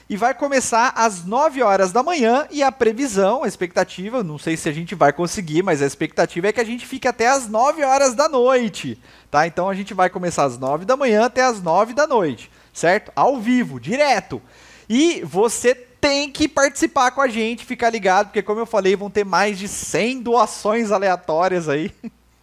E 0.10 0.16
vai 0.16 0.34
começar 0.34 0.94
às 0.96 1.26
9 1.26 1.62
horas 1.62 1.92
da 1.92 2.02
manhã 2.02 2.48
e 2.50 2.64
a 2.64 2.72
previsão, 2.72 3.44
a 3.44 3.48
expectativa, 3.48 4.24
não 4.24 4.38
sei 4.38 4.56
se 4.56 4.70
a 4.70 4.72
gente 4.72 4.96
vai 4.96 5.12
conseguir, 5.12 5.62
mas 5.64 5.82
a 5.82 5.86
expectativa 5.86 6.48
é 6.48 6.54
que 6.54 6.62
a 6.62 6.66
gente 6.66 6.86
fique 6.86 7.08
até 7.10 7.28
às 7.28 7.48
9 7.50 7.84
horas 7.84 8.16
da 8.16 8.30
noite, 8.30 8.98
tá? 9.30 9.46
Então 9.46 9.68
a 9.70 9.74
gente 9.74 9.94
vai 9.94 10.10
começar 10.10 10.46
às 10.46 10.58
9 10.58 10.86
da 10.86 10.96
manhã 10.96 11.26
até 11.26 11.44
às 11.44 11.62
9 11.62 11.94
da 11.94 12.08
noite, 12.08 12.50
certo? 12.74 13.12
Ao 13.14 13.38
vivo, 13.38 13.82
direto. 13.82 14.42
E 14.90 15.22
você 15.26 15.87
tem 16.08 16.32
que 16.32 16.48
participar 16.48 17.12
com 17.12 17.20
a 17.20 17.28
gente, 17.28 17.66
ficar 17.66 17.90
ligado, 17.90 18.28
porque 18.28 18.42
como 18.42 18.62
eu 18.62 18.66
falei, 18.66 18.96
vão 18.96 19.10
ter 19.10 19.26
mais 19.26 19.60
de 19.60 19.68
100 19.68 20.22
doações 20.22 20.90
aleatórias 20.90 21.68
aí. 21.68 21.92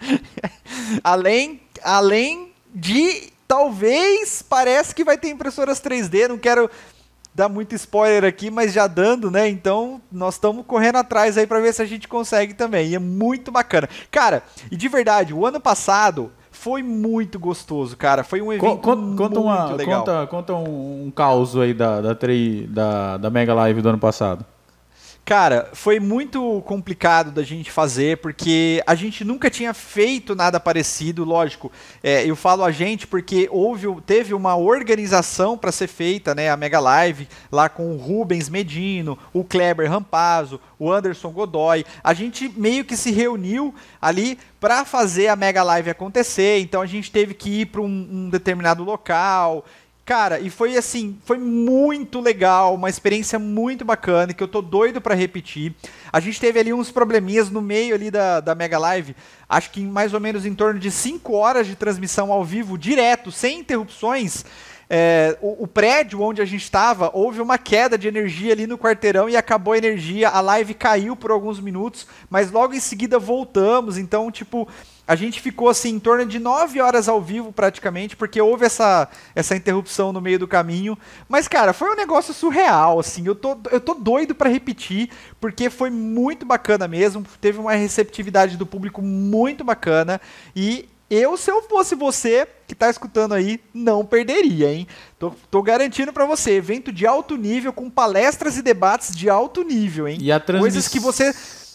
além, 1.02 1.62
além 1.82 2.52
de 2.74 3.32
talvez 3.48 4.42
parece 4.42 4.94
que 4.94 5.02
vai 5.02 5.16
ter 5.16 5.30
impressoras 5.30 5.80
3D, 5.80 6.28
não 6.28 6.36
quero 6.36 6.70
dar 7.34 7.48
muito 7.48 7.74
spoiler 7.74 8.24
aqui, 8.24 8.50
mas 8.50 8.70
já 8.70 8.86
dando, 8.86 9.30
né? 9.30 9.48
Então, 9.48 9.98
nós 10.12 10.34
estamos 10.34 10.66
correndo 10.66 10.96
atrás 10.96 11.38
aí 11.38 11.46
para 11.46 11.60
ver 11.60 11.72
se 11.72 11.80
a 11.80 11.86
gente 11.86 12.06
consegue 12.06 12.52
também. 12.52 12.90
E 12.90 12.94
é 12.94 12.98
muito 12.98 13.50
bacana. 13.50 13.88
Cara, 14.10 14.42
e 14.70 14.76
de 14.76 14.88
verdade, 14.88 15.32
o 15.32 15.46
ano 15.46 15.58
passado 15.58 16.30
foi 16.64 16.82
muito 16.82 17.38
gostoso, 17.38 17.94
cara. 17.94 18.24
Foi 18.24 18.40
um 18.40 18.50
evento 18.50 18.64
Con- 18.64 18.78
con- 18.78 18.96
muito 18.96 19.18
conta, 19.18 19.38
uma, 19.40 19.64
legal. 19.74 19.98
conta, 20.00 20.26
conta 20.28 20.54
um, 20.54 21.04
um 21.08 21.10
caos 21.14 21.54
aí 21.58 21.74
da, 21.74 22.00
da, 22.00 22.14
trei- 22.14 22.66
da, 22.66 23.18
da 23.18 23.28
Mega 23.28 23.52
Live 23.52 23.82
do 23.82 23.88
ano 23.90 23.98
passado. 23.98 24.46
Cara, 25.24 25.70
foi 25.72 25.98
muito 25.98 26.62
complicado 26.66 27.30
da 27.32 27.42
gente 27.42 27.70
fazer, 27.70 28.18
porque 28.18 28.82
a 28.86 28.94
gente 28.94 29.24
nunca 29.24 29.48
tinha 29.48 29.72
feito 29.72 30.34
nada 30.34 30.60
parecido, 30.60 31.24
lógico. 31.24 31.72
É, 32.02 32.26
eu 32.26 32.36
falo 32.36 32.62
a 32.62 32.70
gente 32.70 33.06
porque 33.06 33.48
houve, 33.50 33.86
teve 34.02 34.34
uma 34.34 34.54
organização 34.54 35.56
para 35.56 35.72
ser 35.72 35.86
feita, 35.86 36.34
né? 36.34 36.50
A 36.50 36.58
Mega 36.58 36.78
Live, 36.78 37.26
lá 37.50 37.70
com 37.70 37.94
o 37.94 37.96
Rubens 37.96 38.50
Medino, 38.50 39.18
o 39.32 39.42
Kleber 39.42 39.90
Rampazzo, 39.90 40.60
o 40.78 40.92
Anderson 40.92 41.30
Godoy. 41.30 41.86
A 42.02 42.12
gente 42.12 42.52
meio 42.54 42.84
que 42.84 42.94
se 42.94 43.10
reuniu 43.10 43.74
ali 44.02 44.38
para 44.60 44.84
fazer 44.84 45.28
a 45.28 45.36
Mega 45.36 45.62
Live 45.62 45.88
acontecer, 45.88 46.58
então 46.60 46.82
a 46.82 46.86
gente 46.86 47.10
teve 47.10 47.32
que 47.32 47.62
ir 47.62 47.66
para 47.66 47.80
um, 47.80 48.08
um 48.10 48.28
determinado 48.28 48.84
local. 48.84 49.64
Cara, 50.04 50.38
e 50.38 50.50
foi 50.50 50.76
assim, 50.76 51.18
foi 51.24 51.38
muito 51.38 52.20
legal, 52.20 52.74
uma 52.74 52.90
experiência 52.90 53.38
muito 53.38 53.86
bacana, 53.86 54.34
que 54.34 54.42
eu 54.42 54.48
tô 54.48 54.60
doido 54.60 55.00
pra 55.00 55.14
repetir. 55.14 55.74
A 56.12 56.20
gente 56.20 56.38
teve 56.38 56.58
ali 56.60 56.74
uns 56.74 56.90
probleminhas 56.90 57.48
no 57.48 57.62
meio 57.62 57.94
ali 57.94 58.10
da, 58.10 58.40
da 58.40 58.54
Mega 58.54 58.78
Live, 58.78 59.16
acho 59.48 59.70
que 59.70 59.80
mais 59.80 60.12
ou 60.12 60.20
menos 60.20 60.44
em 60.44 60.54
torno 60.54 60.78
de 60.78 60.90
5 60.90 61.32
horas 61.32 61.66
de 61.66 61.74
transmissão 61.74 62.30
ao 62.30 62.44
vivo, 62.44 62.76
direto, 62.76 63.32
sem 63.32 63.60
interrupções. 63.60 64.44
É, 64.90 65.38
o, 65.40 65.64
o 65.64 65.66
prédio 65.66 66.20
onde 66.20 66.42
a 66.42 66.44
gente 66.44 66.64
estava, 66.64 67.10
houve 67.14 67.40
uma 67.40 67.56
queda 67.56 67.96
de 67.96 68.06
energia 68.06 68.52
ali 68.52 68.66
no 68.66 68.76
quarteirão 68.76 69.30
e 69.30 69.38
acabou 69.38 69.72
a 69.72 69.78
energia, 69.78 70.28
a 70.28 70.42
live 70.42 70.74
caiu 70.74 71.16
por 71.16 71.30
alguns 71.30 71.58
minutos, 71.58 72.06
mas 72.28 72.50
logo 72.50 72.74
em 72.74 72.80
seguida 72.80 73.18
voltamos, 73.18 73.96
então, 73.96 74.30
tipo, 74.30 74.68
a 75.06 75.14
gente 75.14 75.40
ficou 75.40 75.68
assim 75.68 75.90
em 75.90 75.98
torno 75.98 76.24
de 76.24 76.38
9 76.38 76.80
horas 76.80 77.08
ao 77.08 77.20
vivo 77.20 77.52
praticamente, 77.52 78.16
porque 78.16 78.40
houve 78.40 78.64
essa, 78.64 79.08
essa 79.34 79.54
interrupção 79.54 80.12
no 80.12 80.20
meio 80.20 80.38
do 80.38 80.48
caminho. 80.48 80.96
Mas, 81.28 81.46
cara, 81.46 81.72
foi 81.72 81.90
um 81.92 81.96
negócio 81.96 82.32
surreal, 82.32 82.98
assim. 82.98 83.26
Eu 83.26 83.34
tô, 83.34 83.56
eu 83.70 83.80
tô 83.80 83.94
doido 83.94 84.34
para 84.34 84.48
repetir, 84.48 85.10
porque 85.40 85.68
foi 85.68 85.90
muito 85.90 86.46
bacana 86.46 86.88
mesmo. 86.88 87.24
Teve 87.40 87.58
uma 87.58 87.74
receptividade 87.74 88.56
do 88.56 88.64
público 88.64 89.02
muito 89.02 89.62
bacana. 89.62 90.20
E 90.56 90.88
eu, 91.10 91.36
se 91.36 91.50
eu 91.50 91.60
fosse 91.62 91.94
você 91.94 92.48
que 92.66 92.74
tá 92.74 92.88
escutando 92.88 93.34
aí, 93.34 93.60
não 93.74 94.06
perderia, 94.06 94.72
hein? 94.72 94.88
Tô, 95.18 95.30
tô 95.50 95.62
garantindo 95.62 96.14
para 96.14 96.24
você, 96.24 96.52
evento 96.52 96.90
de 96.90 97.06
alto 97.06 97.36
nível, 97.36 97.74
com 97.74 97.90
palestras 97.90 98.56
e 98.56 98.62
debates 98.62 99.14
de 99.14 99.28
alto 99.28 99.62
nível, 99.62 100.08
hein? 100.08 100.16
E 100.18 100.32
a 100.32 100.40
transmiss- 100.40 100.62
Coisas 100.72 100.88
que 100.88 100.98
você 100.98 101.34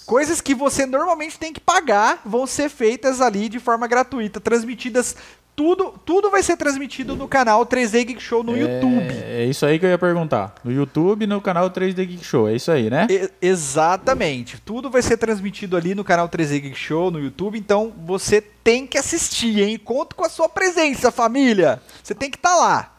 coisas 0.09 0.41
que 0.41 0.55
você 0.55 0.87
normalmente 0.87 1.37
tem 1.37 1.53
que 1.53 1.59
pagar 1.59 2.21
vão 2.25 2.47
ser 2.47 2.67
feitas 2.67 3.21
ali 3.21 3.47
de 3.47 3.59
forma 3.59 3.87
gratuita, 3.87 4.39
transmitidas 4.39 5.15
tudo, 5.55 5.93
tudo 6.05 6.31
vai 6.31 6.41
ser 6.41 6.55
transmitido 6.57 7.15
no 7.17 7.27
canal 7.27 7.65
3D 7.65 8.05
Geek 8.05 8.21
Show 8.23 8.41
no 8.43 8.57
YouTube. 8.57 9.13
É, 9.13 9.41
é 9.41 9.45
isso 9.45 9.65
aí 9.65 9.77
que 9.77 9.85
eu 9.85 9.89
ia 9.89 9.97
perguntar. 9.97 10.55
No 10.63 10.71
YouTube 10.71 11.27
no 11.27 11.41
canal 11.41 11.69
3D 11.69 12.05
Geek 12.07 12.23
Show. 12.23 12.47
É 12.47 12.55
isso 12.55 12.71
aí, 12.71 12.89
né? 12.89 13.05
E- 13.09 13.29
exatamente. 13.41 14.57
Tudo 14.61 14.89
vai 14.89 15.01
ser 15.01 15.17
transmitido 15.17 15.75
ali 15.77 15.93
no 15.93 16.03
canal 16.03 16.27
3D 16.29 16.61
Geek 16.61 16.77
Show 16.77 17.11
no 17.11 17.19
YouTube, 17.19 17.59
então 17.59 17.93
você 18.05 18.39
tem 18.41 18.87
que 18.87 18.97
assistir, 18.97 19.59
hein? 19.61 19.77
Conto 19.77 20.15
com 20.15 20.23
a 20.23 20.29
sua 20.29 20.47
presença, 20.47 21.11
família. 21.11 21.81
Você 22.01 22.15
tem 22.15 22.31
que 22.31 22.37
estar 22.37 22.55
lá. 22.55 22.95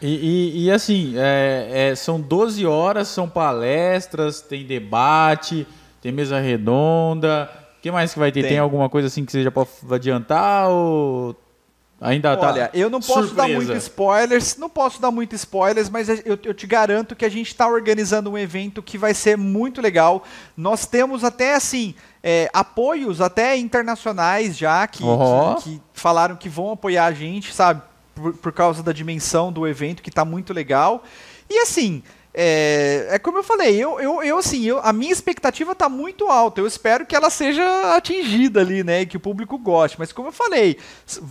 E, 0.00 0.08
e- 0.08 0.64
e, 0.64 0.70
assim, 0.70 1.12
é- 1.16 1.90
é, 1.90 1.94
são 1.94 2.18
12 2.20 2.64
horas, 2.64 3.08
são 3.08 3.28
palestras, 3.28 4.40
tem 4.40 4.64
debate, 4.64 5.66
tem 6.00 6.12
mesa 6.12 6.38
redonda. 6.40 7.50
O 7.78 7.80
que 7.80 7.90
mais 7.90 8.12
que 8.12 8.18
vai 8.18 8.32
ter? 8.32 8.42
Tem, 8.42 8.50
Tem. 8.50 8.58
alguma 8.58 8.88
coisa 8.88 9.06
assim 9.06 9.24
que 9.24 9.30
você 9.30 9.42
já 9.42 9.50
pode 9.50 9.70
adiantar 9.90 10.68
ou 10.68 11.36
ainda 12.00 12.36
tá? 12.36 12.48
Olha, 12.48 12.70
eu 12.72 12.88
não 12.88 13.00
posso 13.00 13.34
dar 13.34 13.44
surpresa? 13.44 13.72
muito 13.72 13.76
spoilers, 13.76 14.56
não 14.56 14.68
posso 14.68 15.00
dar 15.00 15.10
muito 15.10 15.34
spoilers, 15.34 15.88
mas 15.88 16.08
eu, 16.08 16.38
eu 16.44 16.54
te 16.54 16.66
garanto 16.66 17.16
que 17.16 17.24
a 17.24 17.28
gente 17.28 17.48
está 17.48 17.68
organizando 17.68 18.30
um 18.30 18.38
evento 18.38 18.82
que 18.82 18.96
vai 18.96 19.14
ser 19.14 19.36
muito 19.36 19.80
legal. 19.80 20.24
Nós 20.56 20.86
temos 20.86 21.24
até 21.24 21.54
assim 21.54 21.94
é, 22.22 22.48
apoios 22.52 23.20
até 23.20 23.56
internacionais 23.56 24.56
já 24.56 24.86
que, 24.86 25.02
Ó. 25.04 25.54
que, 25.54 25.62
que 25.62 25.82
falaram 25.92 26.36
que 26.36 26.48
vão 26.48 26.72
apoiar 26.72 27.06
a 27.06 27.12
gente, 27.12 27.52
sabe? 27.52 27.82
Por, 28.14 28.34
por 28.34 28.52
causa 28.52 28.82
da 28.82 28.92
dimensão 28.92 29.52
do 29.52 29.66
evento 29.66 30.02
que 30.02 30.08
está 30.08 30.24
muito 30.24 30.52
legal. 30.52 31.02
E 31.48 31.58
assim. 31.60 32.02
É, 32.40 33.08
é 33.10 33.18
como 33.18 33.38
eu 33.38 33.42
falei, 33.42 33.76
eu, 33.76 33.98
eu, 33.98 34.22
eu 34.22 34.38
assim, 34.38 34.64
eu, 34.64 34.78
a 34.78 34.92
minha 34.92 35.10
expectativa 35.12 35.72
está 35.72 35.88
muito 35.88 36.28
alta. 36.28 36.60
Eu 36.60 36.68
espero 36.68 37.04
que 37.04 37.16
ela 37.16 37.30
seja 37.30 37.96
atingida 37.96 38.60
ali, 38.60 38.84
né? 38.84 39.00
E 39.02 39.06
que 39.06 39.16
o 39.16 39.20
público 39.20 39.58
goste. 39.58 39.98
Mas 39.98 40.12
como 40.12 40.28
eu 40.28 40.32
falei, 40.32 40.78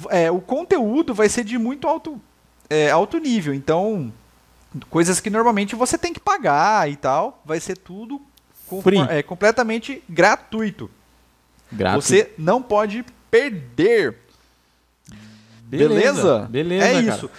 é, 0.10 0.30
o 0.30 0.42
conteúdo 0.42 1.14
vai 1.14 1.30
ser 1.30 1.46
de 1.46 1.58
muito 1.58 1.88
alto, 1.88 2.20
é, 2.70 2.92
alto 2.92 3.20
nível. 3.20 3.54
Então, 3.54 4.12
coisas 4.90 5.22
que 5.22 5.30
normalmente 5.30 5.76
você 5.78 5.98
tem 5.98 6.12
que 6.12 6.20
pagar 6.20 6.92
e 6.92 6.98
tal, 6.98 7.42
vai 7.46 7.62
ser 7.62 7.78
tudo 7.78 8.22
com- 8.68 8.82
é, 9.10 9.24
completamente 9.24 10.04
gratuito. 10.10 10.92
Grato. 11.72 12.02
Você 12.02 12.32
não 12.38 12.62
pode 12.62 13.06
perder. 13.32 14.18
Beleza? 15.64 16.48
Beleza, 16.50 16.86
É 16.86 17.04
cara. 17.04 17.16
isso. 17.16 17.30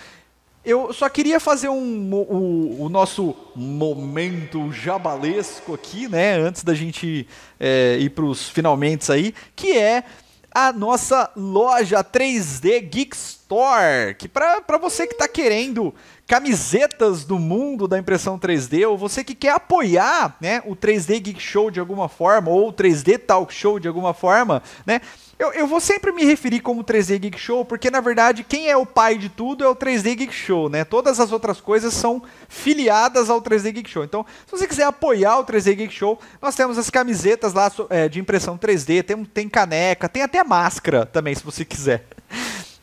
Eu 0.68 0.92
só 0.92 1.09
queria 1.09 1.40
fazer 1.40 1.70
um, 1.70 2.12
o, 2.12 2.85
o 2.85 2.88
nosso 2.90 3.35
momento 3.57 4.70
jabalesco 4.70 5.72
aqui, 5.72 6.07
né? 6.07 6.35
Antes 6.35 6.62
da 6.62 6.74
gente 6.74 7.26
é, 7.59 7.96
ir 7.98 8.11
para 8.11 8.26
os 8.26 8.50
finalmente 8.50 9.11
aí, 9.11 9.35
que 9.57 9.78
é 9.78 10.04
a 10.52 10.70
nossa 10.70 11.31
loja 11.35 12.04
3D 12.04 12.83
Geek 12.83 13.16
Store. 13.16 14.14
Que 14.18 14.28
para 14.28 14.76
você 14.78 15.07
que 15.07 15.14
está 15.14 15.26
querendo 15.26 15.94
camisetas 16.26 17.24
do 17.24 17.38
mundo 17.38 17.88
da 17.88 17.98
impressão 17.98 18.38
3D, 18.38 18.87
ou 18.87 18.98
você 18.98 19.24
que 19.24 19.35
quer 19.35 19.52
apoiar 19.52 20.37
né, 20.38 20.62
o 20.66 20.76
3D 20.76 21.18
Geek 21.18 21.40
Show 21.40 21.70
de 21.70 21.81
alguma 21.81 22.11
forma, 22.11 22.50
ou 22.50 22.68
o 22.68 22.72
3D 22.74 23.18
Talk 23.18 23.54
Show 23.54 23.81
de 23.81 23.88
alguma 23.88 24.12
forma, 24.12 24.62
né? 24.85 25.00
Eu, 25.38 25.53
eu 25.53 25.68
vou 25.68 25.81
sempre 25.81 26.11
me 26.11 26.24
referir 26.24 26.61
como 26.61 26.83
3D 26.83 27.20
Geek 27.20 27.38
Show, 27.38 27.64
porque 27.64 27.88
na 27.90 28.01
verdade 28.01 28.42
quem 28.42 28.68
é 28.68 28.77
o 28.77 28.85
pai 28.85 29.16
de 29.16 29.29
tudo 29.29 29.62
é 29.62 29.68
o 29.68 29.77
3D 29.77 30.16
Geek 30.16 30.35
Show, 30.35 30.68
né? 30.68 30.85
Todas 30.85 31.20
as 31.20 31.31
outras 31.31 31.61
coisas 31.61 31.94
são 31.94 32.20
filiadas 32.48 33.31
ao 33.31 33.40
3D 33.40 33.70
Geek 33.70 33.88
Show. 33.88 34.03
Então, 34.03 34.27
se 34.44 34.51
você 34.51 34.66
quiser 34.66 34.83
apoiar 34.85 35.38
o 35.38 35.44
3D 35.44 35.77
Geek 35.77 35.94
Show, 35.94 36.18
nós 36.42 36.57
temos 36.57 36.77
as 36.77 36.90
camisetas 36.90 37.55
lá 37.55 37.70
é, 37.88 38.09
de 38.09 38.18
impressão 38.18 38.59
3D, 38.59 39.05
tem, 39.05 39.24
tem 39.24 39.48
caneca, 39.48 40.09
tem 40.09 40.22
até 40.22 40.42
máscara 40.42 41.07
também, 41.07 41.37
se 41.37 41.44
você 41.44 41.64
quiser. 41.64 42.05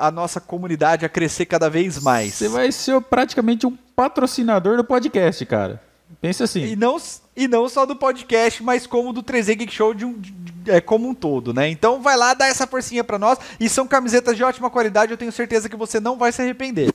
a 0.00 0.10
nossa 0.10 0.40
comunidade 0.40 1.04
a 1.04 1.08
crescer 1.08 1.46
cada 1.46 1.70
vez 1.70 2.02
mais. 2.02 2.34
Você 2.34 2.48
vai 2.48 2.70
ser 2.70 3.00
praticamente 3.00 3.66
um 3.66 3.76
patrocinador 3.96 4.76
do 4.76 4.84
podcast, 4.84 5.44
cara. 5.46 5.80
Pensa 6.20 6.44
assim. 6.44 6.64
E 6.64 6.76
não, 6.76 6.96
e 7.36 7.48
não 7.48 7.68
só 7.68 7.84
do 7.86 7.96
podcast, 7.96 8.62
mas 8.62 8.86
como 8.86 9.12
do 9.12 9.22
3D 9.22 9.56
Geek 9.56 9.72
Show 9.72 9.92
de 9.94 10.04
um, 10.04 10.12
de- 10.18 10.30
de- 10.30 10.70
é, 10.70 10.80
como 10.80 11.08
um 11.08 11.14
todo, 11.14 11.52
né? 11.52 11.68
Então 11.68 12.00
vai 12.00 12.16
lá, 12.16 12.34
dá 12.34 12.46
essa 12.46 12.66
forcinha 12.66 13.02
pra 13.02 13.18
nós. 13.18 13.38
E 13.58 13.68
são 13.68 13.86
camisetas 13.86 14.36
de 14.36 14.44
ótima 14.44 14.70
qualidade, 14.70 15.12
eu 15.12 15.18
tenho 15.18 15.32
certeza 15.32 15.68
que 15.68 15.76
você 15.76 15.98
não 16.00 16.16
vai 16.16 16.30
se 16.32 16.40
arrepender. 16.40 16.90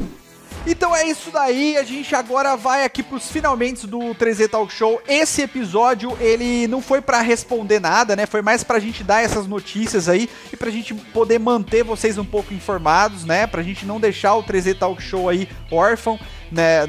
Então 0.67 0.95
é 0.95 1.07
isso 1.07 1.31
daí, 1.31 1.77
a 1.77 1.83
gente 1.83 2.13
agora 2.13 2.55
vai 2.55 2.83
aqui 2.83 3.01
pros 3.01 3.31
finalmente 3.31 3.87
do 3.87 3.99
3Z 4.15 4.49
Talk 4.49 4.71
Show. 4.71 5.01
Esse 5.07 5.41
episódio, 5.41 6.15
ele 6.19 6.67
não 6.67 6.81
foi 6.81 7.01
para 7.01 7.21
responder 7.21 7.79
nada, 7.79 8.15
né? 8.15 8.25
Foi 8.25 8.41
mais 8.41 8.63
pra 8.63 8.77
gente 8.77 9.03
dar 9.03 9.23
essas 9.23 9.47
notícias 9.47 10.09
aí 10.09 10.29
e 10.51 10.57
pra 10.57 10.69
gente 10.69 10.93
poder 10.93 11.39
manter 11.39 11.83
vocês 11.83 12.17
um 12.17 12.25
pouco 12.25 12.53
informados, 12.53 13.25
né? 13.25 13.47
Pra 13.47 13.63
gente 13.63 13.85
não 13.85 13.99
deixar 13.99 14.35
o 14.35 14.43
3Z 14.43 14.77
Talk 14.77 15.01
Show 15.01 15.29
aí 15.29 15.47
órfão, 15.71 16.19
né? 16.51 16.85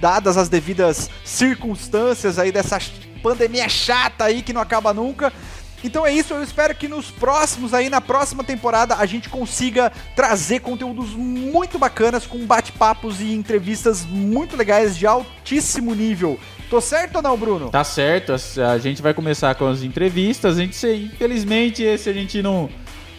Dadas 0.00 0.36
as 0.36 0.48
devidas 0.48 1.10
circunstâncias 1.24 2.38
aí 2.38 2.52
dessa 2.52 2.78
pandemia 3.22 3.68
chata 3.68 4.24
aí 4.24 4.42
que 4.42 4.52
não 4.52 4.60
acaba 4.60 4.94
nunca. 4.94 5.32
Então 5.82 6.04
é 6.04 6.12
isso, 6.12 6.34
eu 6.34 6.42
espero 6.42 6.74
que 6.74 6.88
nos 6.88 7.10
próximos 7.10 7.72
aí, 7.72 7.88
na 7.88 8.00
próxima 8.00 8.42
temporada, 8.42 8.96
a 8.96 9.06
gente 9.06 9.28
consiga 9.28 9.92
trazer 10.16 10.60
conteúdos 10.60 11.10
muito 11.10 11.78
bacanas, 11.78 12.26
com 12.26 12.38
bate-papos 12.44 13.20
e 13.20 13.32
entrevistas 13.32 14.04
muito 14.04 14.56
legais 14.56 14.96
de 14.96 15.06
altíssimo 15.06 15.94
nível. 15.94 16.38
Tô 16.68 16.80
certo 16.80 17.16
ou 17.16 17.22
não, 17.22 17.36
Bruno? 17.36 17.70
Tá 17.70 17.84
certo, 17.84 18.34
a 18.34 18.78
gente 18.78 19.00
vai 19.00 19.14
começar 19.14 19.54
com 19.54 19.66
as 19.66 19.82
entrevistas. 19.82 20.58
A 20.58 20.60
gente, 20.60 20.86
infelizmente, 20.86 21.82
esse 21.82 22.10
a 22.10 22.12
gente 22.12 22.42
não, 22.42 22.68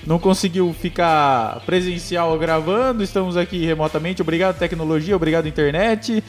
não 0.06 0.20
conseguiu 0.20 0.74
ficar 0.80 1.62
presencial 1.66 2.38
gravando, 2.38 3.02
estamos 3.04 3.36
aqui 3.36 3.66
remotamente. 3.66 4.22
Obrigado, 4.22 4.60
tecnologia, 4.60 5.16
obrigado, 5.16 5.48
internet. 5.48 6.24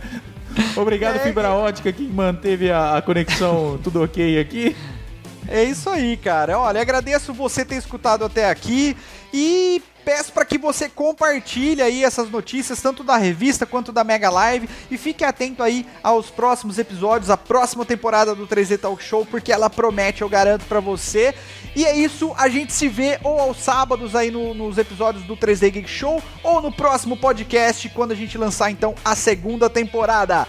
obrigado, 0.74 1.16
é, 1.16 1.18
fibra 1.20 1.50
ótica, 1.50 1.92
que 1.92 2.02
manteve 2.02 2.70
a, 2.70 2.96
a 2.96 3.02
conexão 3.02 3.78
tudo 3.82 4.02
ok 4.02 4.40
aqui. 4.40 4.74
É 5.50 5.64
isso 5.64 5.90
aí, 5.90 6.16
cara. 6.16 6.60
Olha, 6.60 6.80
agradeço 6.80 7.34
você 7.34 7.64
ter 7.64 7.74
escutado 7.74 8.24
até 8.24 8.48
aqui 8.48 8.96
e 9.34 9.82
peço 10.04 10.32
para 10.32 10.44
que 10.44 10.56
você 10.56 10.88
compartilhe 10.88 11.82
aí 11.82 12.04
essas 12.04 12.30
notícias, 12.30 12.80
tanto 12.80 13.02
da 13.02 13.16
revista 13.16 13.66
quanto 13.66 13.90
da 13.90 14.04
Mega 14.04 14.30
Live, 14.30 14.68
e 14.88 14.96
fique 14.96 15.24
atento 15.24 15.60
aí 15.60 15.84
aos 16.04 16.30
próximos 16.30 16.78
episódios, 16.78 17.30
a 17.30 17.36
próxima 17.36 17.84
temporada 17.84 18.32
do 18.32 18.46
3D 18.46 18.78
Talk 18.78 19.02
Show, 19.02 19.26
porque 19.26 19.52
ela 19.52 19.68
promete, 19.68 20.22
eu 20.22 20.28
garanto 20.28 20.66
para 20.66 20.78
você. 20.78 21.34
E 21.74 21.84
é 21.84 21.96
isso, 21.96 22.32
a 22.38 22.48
gente 22.48 22.72
se 22.72 22.88
vê 22.88 23.18
ou 23.24 23.40
aos 23.40 23.58
sábados 23.58 24.14
aí 24.14 24.30
no, 24.30 24.54
nos 24.54 24.78
episódios 24.78 25.24
do 25.24 25.36
3D 25.36 25.70
Geek 25.70 25.90
Show, 25.90 26.22
ou 26.44 26.62
no 26.62 26.70
próximo 26.70 27.16
podcast, 27.16 27.88
quando 27.88 28.12
a 28.12 28.16
gente 28.16 28.38
lançar 28.38 28.70
então 28.70 28.94
a 29.04 29.16
segunda 29.16 29.68
temporada. 29.68 30.46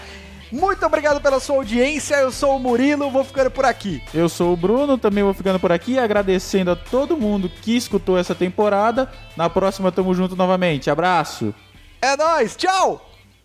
Muito 0.52 0.84
obrigado 0.84 1.20
pela 1.20 1.40
sua 1.40 1.56
audiência. 1.56 2.16
Eu 2.16 2.30
sou 2.30 2.56
o 2.56 2.60
Murilo, 2.60 3.10
vou 3.10 3.24
ficando 3.24 3.50
por 3.50 3.64
aqui. 3.64 4.02
Eu 4.12 4.28
sou 4.28 4.52
o 4.52 4.56
Bruno, 4.56 4.98
também 4.98 5.24
vou 5.24 5.32
ficando 5.32 5.58
por 5.58 5.72
aqui, 5.72 5.98
agradecendo 5.98 6.70
a 6.70 6.76
todo 6.76 7.16
mundo 7.16 7.48
que 7.48 7.74
escutou 7.74 8.18
essa 8.18 8.34
temporada. 8.34 9.10
Na 9.34 9.48
próxima 9.48 9.90
tamo 9.90 10.14
junto 10.14 10.36
novamente. 10.36 10.90
Abraço. 10.90 11.54
É 12.02 12.16
nóis, 12.16 12.54
tchau! 12.54 13.11